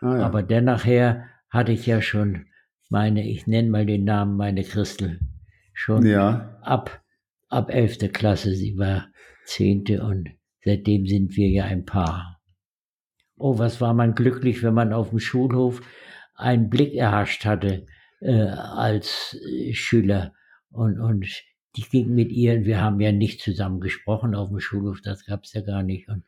[0.00, 0.26] Ah, ja.
[0.26, 2.46] Aber dann nachher hatte ich ja schon
[2.88, 5.20] meine, ich nenne mal den Namen, meine Christel,
[5.72, 6.58] schon ja.
[6.62, 7.02] ab,
[7.48, 8.12] ab 11.
[8.12, 8.54] Klasse.
[8.54, 9.08] Sie war
[9.44, 10.30] zehnte und
[10.64, 12.40] seitdem sind wir ja ein Paar.
[13.36, 15.82] oh, was war man glücklich, wenn man auf dem Schulhof
[16.34, 17.86] einen Blick erhascht hatte
[18.20, 20.32] äh, als äh, Schüler.
[20.70, 21.26] Und, und
[21.76, 25.44] die ging mit ihr, wir haben ja nicht zusammen gesprochen auf dem Schulhof, das gab
[25.44, 26.08] es ja gar nicht.
[26.08, 26.24] Und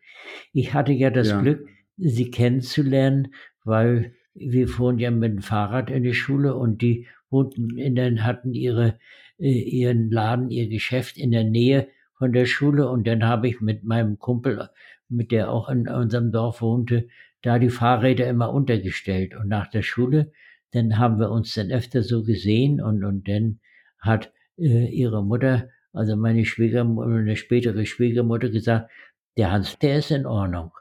[0.52, 1.40] ich hatte ja das ja.
[1.40, 3.32] Glück, sie kennenzulernen,
[3.64, 8.24] weil wir fuhren ja mit dem Fahrrad in die Schule und die wohnten in den,
[8.24, 8.98] hatten ihre,
[9.38, 13.60] äh, ihren Laden, ihr Geschäft in der Nähe von der Schule und dann habe ich
[13.60, 14.68] mit meinem Kumpel,
[15.08, 17.08] mit der auch in unserem Dorf wohnte,
[17.42, 20.32] da die Fahrräder immer untergestellt und nach der Schule,
[20.72, 23.60] dann haben wir uns dann öfter so gesehen und, und dann
[23.98, 28.90] hat äh, ihre Mutter, also meine Schwiegermutter, eine spätere Schwiegermutter gesagt,
[29.36, 30.72] der Hans, der ist in Ordnung.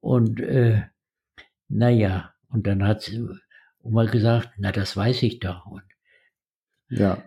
[0.00, 0.82] Und äh,
[1.68, 3.26] naja, und dann hat sie
[3.80, 5.66] Oma gesagt, na, das weiß ich doch.
[5.66, 5.82] Und
[6.88, 7.22] ja.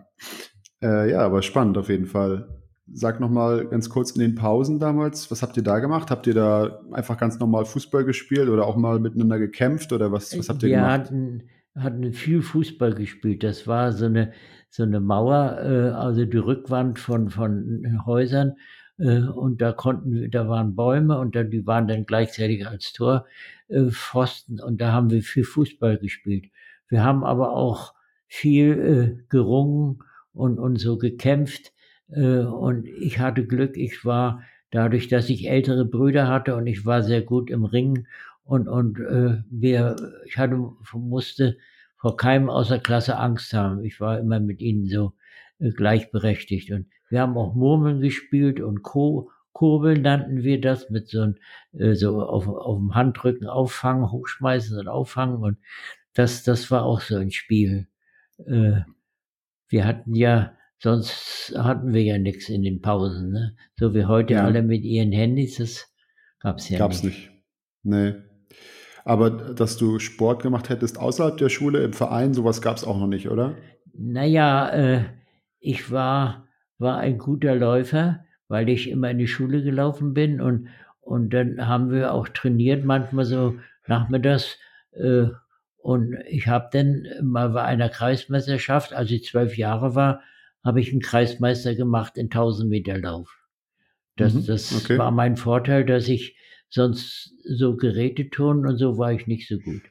[0.82, 2.62] Äh, ja, aber spannend auf jeden Fall.
[2.92, 6.10] Sag noch mal ganz kurz in den Pausen damals, was habt ihr da gemacht?
[6.10, 10.38] Habt ihr da einfach ganz normal Fußball gespielt oder auch mal miteinander gekämpft oder was,
[10.38, 11.00] was habt ihr Wir gemacht?
[11.06, 11.42] Hatten,
[11.74, 13.42] hatten viel Fußball gespielt.
[13.42, 14.32] Das war so eine,
[14.70, 18.54] so eine Mauer, äh, also die Rückwand von, von Häusern.
[18.98, 22.92] Äh, und da konnten wir, da waren Bäume und da, die waren dann gleichzeitig als
[22.92, 24.58] Torpfosten.
[24.58, 26.46] Äh, und da haben wir viel Fußball gespielt.
[26.88, 27.94] Wir haben aber auch
[28.28, 31.72] viel äh, gerungen und, und so gekämpft.
[32.10, 36.84] Äh, und ich hatte Glück, ich war dadurch, dass ich ältere Brüder hatte und ich
[36.84, 38.06] war sehr gut im Ringen
[38.46, 40.56] und, und äh, wir, ich hatte,
[40.94, 41.58] musste
[41.96, 43.84] vor keinem außer Klasse Angst haben.
[43.84, 45.14] Ich war immer mit ihnen so
[45.58, 46.70] äh, gleichberechtigt.
[46.70, 51.38] Und wir haben auch Murmeln gespielt und Co Kurbeln nannten wir das, mit so, ein,
[51.72, 55.38] äh, so auf, auf dem Handrücken auffangen, hochschmeißen und auffangen.
[55.38, 55.58] Und
[56.14, 57.88] das, das war auch so ein Spiel.
[58.38, 58.84] Wir
[59.70, 63.30] hatten ja, sonst hatten wir ja nichts in den Pausen.
[63.30, 63.56] Ne?
[63.76, 64.44] So wie heute ja.
[64.44, 65.92] alle mit ihren Handys, das
[66.40, 67.26] gab's ja gab's nicht.
[67.26, 67.42] Gab's nicht.
[67.82, 68.14] Nee.
[69.04, 72.98] Aber dass du Sport gemacht hättest außerhalb der Schule, im Verein, sowas gab es auch
[72.98, 73.54] noch nicht, oder?
[73.94, 75.04] Naja, äh,
[75.60, 80.68] ich war, war ein guter Läufer, weil ich immer in die Schule gelaufen bin und,
[81.00, 83.54] und dann haben wir auch trainiert, manchmal so
[83.86, 84.58] nachmittags.
[84.92, 85.26] Äh,
[85.78, 90.20] und ich habe dann mal bei einer Kreismeisterschaft, als ich zwölf Jahre war,
[90.66, 93.38] habe ich einen Kreismeister gemacht in 1000 Meter Lauf.
[94.16, 94.98] Das, mhm, das okay.
[94.98, 96.36] war mein Vorteil, dass ich
[96.68, 99.82] sonst so Geräteturnen und so war ich nicht so gut.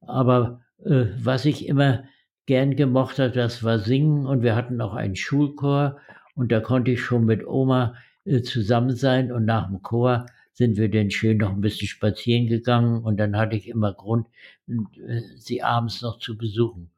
[0.00, 2.04] Aber äh, was ich immer
[2.44, 5.98] gern gemocht habe, das war Singen und wir hatten auch einen Schulchor
[6.34, 7.94] und da konnte ich schon mit Oma
[8.26, 12.48] äh, zusammen sein und nach dem Chor sind wir dann schön noch ein bisschen spazieren
[12.48, 14.26] gegangen und dann hatte ich immer Grund,
[14.68, 16.90] äh, sie abends noch zu besuchen.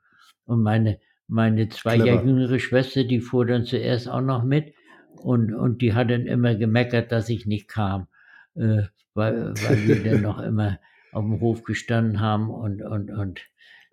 [0.47, 4.75] Und meine, meine zwei Jahre jüngere Schwester, die fuhr dann zuerst auch noch mit
[5.17, 8.09] und, und die hat dann immer gemeckert, dass ich nicht kam.
[8.55, 8.83] Äh,
[9.15, 10.79] weil, weil wir dann noch immer
[11.13, 13.41] auf dem Hof gestanden haben und, und, und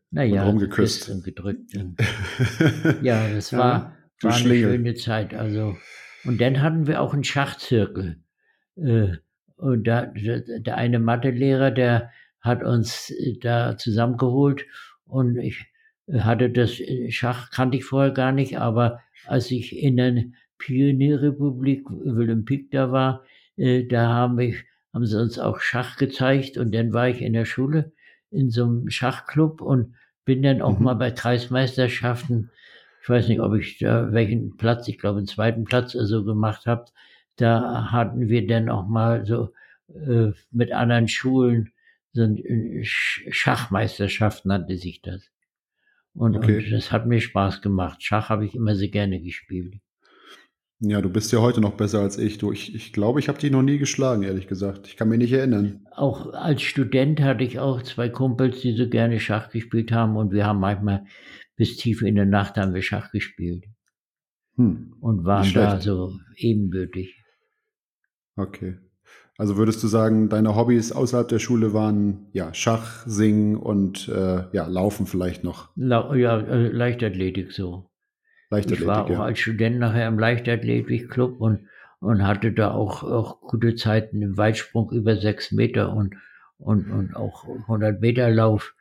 [0.10, 1.76] naja, und rumgeküsst und gedrückt.
[1.76, 1.98] Und,
[3.02, 5.34] ja, das war, ja, war eine schöne Zeit.
[5.34, 5.78] Also,
[6.26, 8.22] und dann hatten wir auch einen Schachzirkel.
[8.76, 9.14] Äh,
[9.56, 14.66] und da, der eine Mathelehrer, der hat uns äh, da zusammengeholt
[15.06, 15.71] und ich
[16.20, 20.24] hatte das äh, Schach, kannte ich vorher gar nicht, aber als ich in der
[20.58, 23.24] Pionierrepublik Wilhelm Pieck da war,
[23.58, 24.56] da haben wir
[24.94, 27.92] haben sie uns auch Schach gezeigt und dann war ich in der Schule
[28.30, 29.96] in so einem Schachclub und
[30.26, 30.86] bin dann auch mhm.
[30.86, 32.52] mal bei Kreismeisterschaften,
[33.02, 36.66] ich weiß nicht, ob ich da welchen Platz, ich glaube einen zweiten Platz also gemacht
[36.66, 36.86] habe,
[37.38, 39.54] da hatten wir dann auch mal so
[39.94, 41.72] äh, mit anderen Schulen
[42.14, 45.32] so ein äh, Schachmeisterschaft nannte sich das.
[46.14, 46.58] Und, okay.
[46.58, 48.04] und das hat mir Spaß gemacht.
[48.04, 49.76] Schach habe ich immer sehr gerne gespielt.
[50.84, 52.40] Ja, du bist ja heute noch besser als ich.
[52.40, 54.88] Du, ich, ich glaube, ich habe dich noch nie geschlagen, ehrlich gesagt.
[54.88, 55.86] Ich kann mich nicht erinnern.
[55.92, 60.32] Auch als Student hatte ich auch zwei Kumpels, die so gerne Schach gespielt haben und
[60.32, 61.06] wir haben manchmal
[61.56, 63.66] bis tief in der Nacht haben wir Schach gespielt.
[64.56, 67.16] Hm, und waren da so ebenbürtig.
[68.36, 68.78] Okay.
[69.42, 74.44] Also würdest du sagen, deine Hobbys außerhalb der Schule waren ja Schach, Singen und äh,
[74.52, 75.72] ja Laufen vielleicht noch?
[75.76, 77.90] La ja, äh, Leichtathletik so.
[78.52, 79.24] Leichtathletik, ich war auch ja.
[79.24, 81.68] als Student nachher im Leichtathletikclub und,
[82.02, 86.14] und hatte da auch, auch gute Zeiten im Weitsprung über sechs Meter und,
[86.60, 88.76] und, und auch 100 Meter Lauf.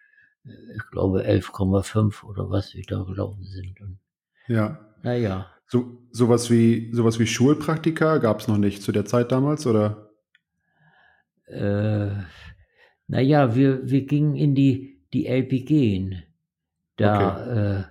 [0.45, 3.81] Ich glaube 11,5 oder was wir da gelaufen sind.
[3.81, 3.99] Und,
[4.47, 4.79] ja.
[5.03, 5.47] Naja.
[5.69, 10.10] So, sowas wie, sowas wie Schulpraktika gab es noch nicht zu der Zeit damals, oder?
[11.51, 12.11] Äh,
[13.09, 16.17] naja, wir, wir gingen in die, die LPG.
[16.97, 17.81] Da, okay.
[17.81, 17.85] äh,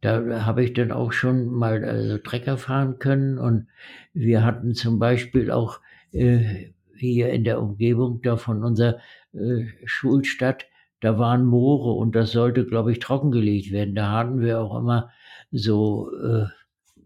[0.00, 3.66] da habe ich dann auch schon mal also Trecker fahren können und
[4.12, 5.80] wir hatten zum Beispiel auch
[6.12, 8.98] äh, hier in der Umgebung da von unserer
[9.32, 10.66] äh, Schulstadt,
[11.00, 13.94] da waren Moore und das sollte, glaube ich, trockengelegt werden.
[13.94, 15.10] Da hatten wir auch immer
[15.50, 16.46] so, äh,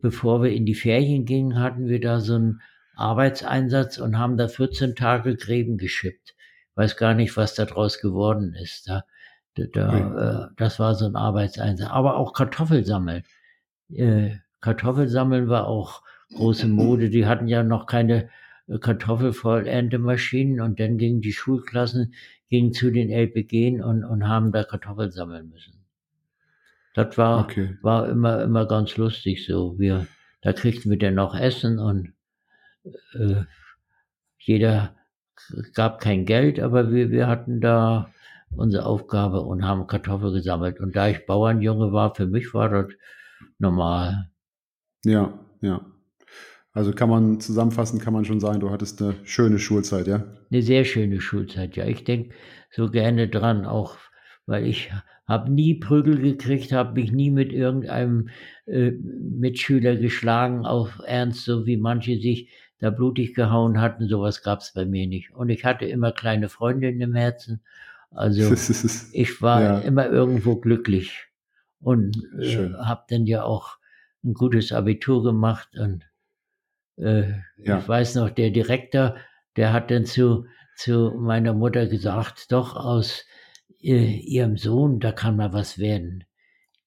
[0.03, 2.61] bevor wir in die Ferien gingen, hatten wir da so einen
[2.97, 6.35] Arbeitseinsatz und haben da 14 Tage Gräben geschippt.
[6.75, 8.89] Weiß gar nicht, was da draus geworden ist.
[8.89, 9.05] Da,
[9.55, 11.89] da, äh, das war so ein Arbeitseinsatz.
[11.91, 13.23] Aber auch Kartoffelsammeln.
[13.93, 16.03] Äh, Kartoffelsammeln war auch
[16.35, 17.11] große Mode.
[17.11, 18.29] Die hatten ja noch keine
[18.67, 22.15] äh, Kartoffelvollerntemaschinen und dann gingen die Schulklassen
[22.49, 25.85] gingen zu den LPG und, und haben da Kartoffeln sammeln müssen.
[26.95, 27.77] Das war, okay.
[27.83, 29.79] war immer, immer ganz lustig so.
[29.79, 30.07] Wir,
[30.43, 32.13] da kriegten wir dann noch Essen und
[33.14, 33.45] äh,
[34.39, 34.95] jeder
[35.74, 38.12] gab kein Geld, aber wir, wir hatten da
[38.51, 40.80] unsere Aufgabe und haben Kartoffeln gesammelt.
[40.80, 42.93] Und da ich Bauernjunge war, für mich war das
[43.59, 44.30] normal.
[45.05, 45.84] Ja, ja.
[46.72, 50.24] Also kann man zusammenfassen, kann man schon sagen, du hattest eine schöne Schulzeit, ja?
[50.51, 51.87] Eine sehr schöne Schulzeit, ja.
[51.87, 52.34] Ich denke
[52.70, 53.97] so gerne dran, auch
[54.47, 54.93] weil ich
[55.26, 58.28] habe nie Prügel gekriegt, habe mich nie mit irgendeinem
[58.66, 64.09] äh, Mitschüler geschlagen, auf Ernst, so wie manche sich da blutig gehauen hatten.
[64.09, 65.33] Sowas gab es bei mir nicht.
[65.33, 67.61] Und ich hatte immer kleine Freundinnen im Herzen.
[68.11, 68.53] Also
[69.12, 69.79] ich war ja.
[69.81, 71.27] immer irgendwo glücklich
[71.81, 73.79] und äh, habe dann ja auch
[74.24, 76.05] ein gutes Abitur gemacht und
[76.97, 77.79] äh, ja.
[77.79, 79.16] Ich weiß noch, der Direktor,
[79.57, 80.47] der hat dann zu,
[80.77, 83.24] zu meiner Mutter gesagt, doch aus
[83.83, 86.24] äh, ihrem Sohn, da kann mal was werden.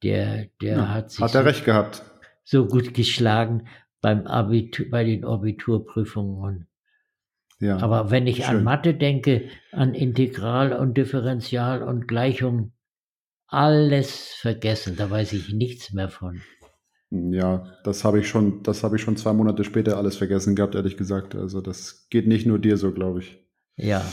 [0.02, 2.04] Der, der ja, hat sich hat er so, recht gehabt.
[2.44, 3.68] so gut geschlagen
[4.02, 6.68] beim Abitur, bei den Abiturprüfungen.
[7.60, 8.58] Ja, Aber wenn ich schön.
[8.58, 12.72] an Mathe denke, an Integral und Differential und Gleichung,
[13.48, 16.42] alles vergessen, da weiß ich nichts mehr von.
[17.12, 20.76] Ja, das habe ich schon, das habe ich schon zwei Monate später alles vergessen gehabt,
[20.76, 21.36] ehrlich gesagt.
[21.36, 23.44] Also das geht nicht nur dir so, glaube ich.
[23.76, 24.06] Ja,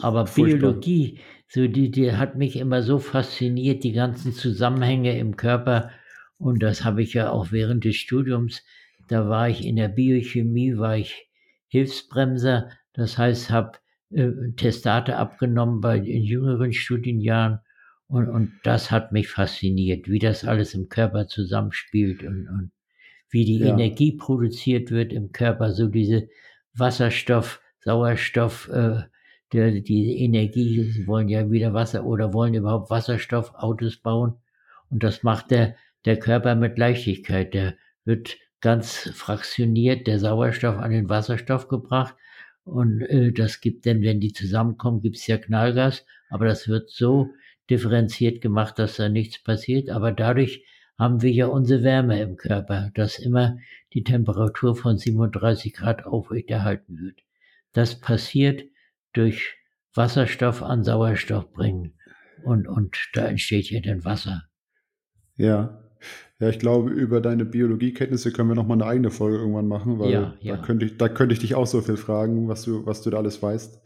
[0.00, 5.90] aber Biologie, so die, die hat mich immer so fasziniert, die ganzen Zusammenhänge im Körper.
[6.38, 8.62] Und das habe ich ja auch während des Studiums.
[9.08, 11.28] Da war ich in der Biochemie, war ich
[11.68, 12.70] Hilfsbremser.
[12.92, 13.78] Das heißt, habe
[14.10, 17.60] äh, Testate abgenommen bei den jüngeren Studienjahren
[18.12, 22.70] und, und das hat mich fasziniert, wie das alles im Körper zusammenspielt und, und
[23.30, 23.68] wie die ja.
[23.68, 26.28] Energie produziert wird im Körper, so diese
[26.74, 29.00] Wasserstoff, Sauerstoff, äh,
[29.54, 34.34] der, die Energie, sie wollen ja wieder Wasser oder wollen überhaupt Wasserstoffautos bauen.
[34.90, 37.54] Und das macht der, der Körper mit Leichtigkeit.
[37.54, 42.14] Der wird ganz fraktioniert, der Sauerstoff an den Wasserstoff gebracht.
[42.64, 46.06] Und äh, das gibt dann, wenn die zusammenkommen, gibt's ja Knallgas.
[46.30, 47.28] Aber das wird so
[47.68, 50.64] differenziert gemacht, dass da nichts passiert, aber dadurch
[50.98, 53.58] haben wir ja unsere Wärme im Körper, dass immer
[53.92, 57.20] die Temperatur von 37 Grad aufrechterhalten wird.
[57.72, 58.64] Das passiert
[59.12, 59.54] durch
[59.94, 61.94] Wasserstoff an Sauerstoff bringen
[62.44, 64.44] und, und da entsteht ja dann Wasser.
[65.36, 65.81] Ja.
[66.42, 70.00] Ja, ich glaube, über deine Biologiekenntnisse können wir noch mal eine eigene Folge irgendwann machen,
[70.00, 70.56] weil ja, ja.
[70.56, 73.10] Da, könnte ich, da könnte ich dich auch so viel fragen, was du, was du
[73.10, 73.80] da alles weißt.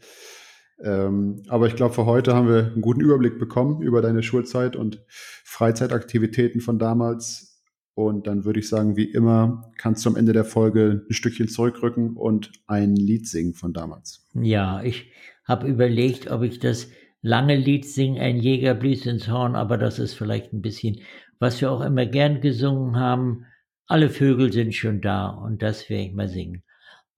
[0.83, 4.75] Ähm, aber ich glaube, für heute haben wir einen guten Überblick bekommen über deine Schulzeit
[4.75, 7.61] und Freizeitaktivitäten von damals.
[7.93, 11.49] Und dann würde ich sagen, wie immer, kannst du am Ende der Folge ein Stückchen
[11.49, 14.27] zurückrücken und ein Lied singen von damals.
[14.33, 15.11] Ja, ich
[15.43, 16.87] habe überlegt, ob ich das
[17.21, 21.01] lange Lied singe, ein Jäger blies ins Horn, aber das ist vielleicht ein bisschen,
[21.39, 23.45] was wir auch immer gern gesungen haben.
[23.87, 26.63] Alle Vögel sind schon da und das werde ich mal singen.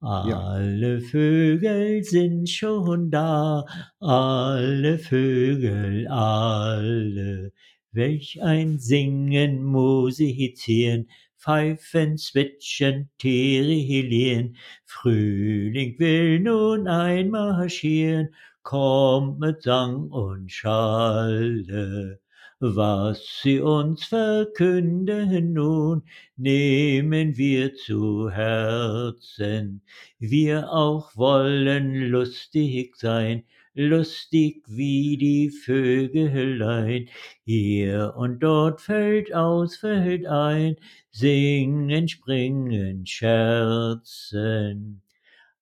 [0.01, 3.65] Alle Vögel sind schon da,
[3.99, 7.51] alle Vögel, alle.
[7.91, 14.55] Welch ein Singen, musizieren, Pfeifen, Zwitschern, Tirilieren.
[14.86, 22.22] Frühling will nun einmarschieren, kommt mit Sang und Schalle.
[22.62, 26.03] Was sie uns verkünden nun,
[26.36, 29.82] nehmen wir zu Herzen.
[30.20, 33.45] Wir auch wollen lustig sein,
[33.76, 37.07] lustig wie die Vögelein.
[37.45, 40.76] Hier und dort fällt aus, fällt ein,
[41.12, 45.01] singen, springen, scherzen.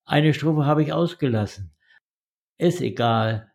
[0.06, 1.70] Eine Strophe habe ich ausgelassen.
[2.58, 3.52] Ist egal.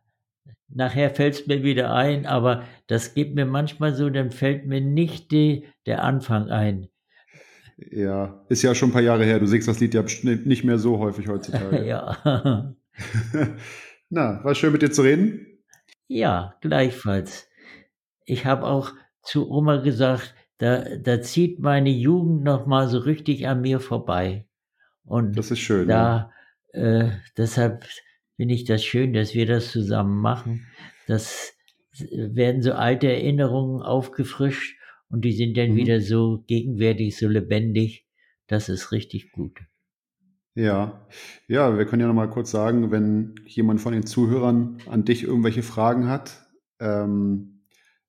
[0.75, 4.81] Nachher fällt es mir wieder ein, aber das geht mir manchmal so, dann fällt mir
[4.81, 6.89] nicht die, der Anfang ein.
[7.91, 9.41] Ja, ist ja schon ein paar Jahre her.
[9.41, 11.85] Du singst das Lied ja nicht mehr so häufig heutzutage.
[11.87, 12.75] ja.
[14.11, 15.47] Na, war schön mit dir zu reden?
[16.07, 17.49] Ja, gleichfalls.
[18.25, 18.93] Ich habe auch
[19.23, 24.47] zu Oma gesagt, da, da zieht meine Jugend noch mal so richtig an mir vorbei.
[25.05, 25.89] Und das ist schön.
[25.89, 26.31] Da,
[26.73, 26.81] ja.
[26.81, 27.87] äh, deshalb
[28.43, 30.67] finde ich das schön, dass wir das zusammen machen.
[31.07, 31.53] Das
[32.11, 34.77] werden so alte Erinnerungen aufgefrischt
[35.09, 35.77] und die sind dann mhm.
[35.77, 38.05] wieder so gegenwärtig, so lebendig.
[38.49, 39.61] Das ist richtig gut.
[40.57, 41.07] Ja,
[41.47, 45.23] ja, wir können ja noch mal kurz sagen, wenn jemand von den Zuhörern an dich
[45.23, 46.45] irgendwelche Fragen hat,
[46.81, 47.69] ähm,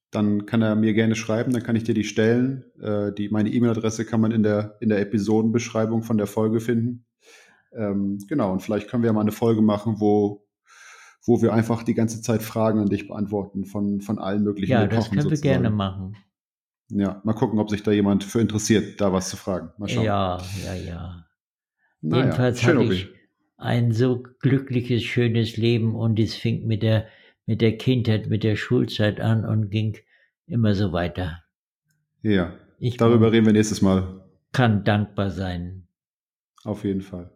[0.09, 2.65] dann kann er mir gerne schreiben, dann kann ich dir die stellen.
[2.81, 7.05] Äh, die, meine E-Mail-Adresse kann man in der, in der Episodenbeschreibung von der Folge finden.
[7.75, 10.45] Ähm, genau, und vielleicht können wir ja mal eine Folge machen, wo,
[11.25, 14.87] wo wir einfach die ganze Zeit Fragen an dich beantworten von, von allen möglichen Ja,
[14.87, 15.43] das können sozusagen.
[15.43, 16.15] wir gerne machen.
[16.89, 19.71] Ja, mal gucken, ob sich da jemand für interessiert, da was zu fragen.
[19.77, 20.05] Mal schauen.
[20.05, 21.25] Ja, ja, ja.
[22.01, 23.09] Naja, Jedenfalls schön, hatte ich
[23.57, 27.07] ein so glückliches, schönes Leben und es fing mit der,
[27.45, 29.97] mit der Kindheit, mit der Schulzeit an und ging
[30.45, 31.43] immer so weiter.
[32.21, 34.25] Ja, ich darüber reden wir nächstes Mal.
[34.51, 35.87] Kann dankbar sein.
[36.63, 37.31] Auf jeden Fall.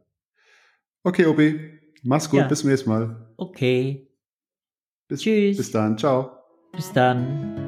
[1.08, 2.48] Okay, Obi, mach's gut, ja.
[2.48, 3.16] bis zum nächsten Mal.
[3.38, 4.10] Okay.
[5.08, 5.56] Bis, Tschüss.
[5.56, 6.32] Bis dann, ciao.
[6.74, 7.67] Bis dann.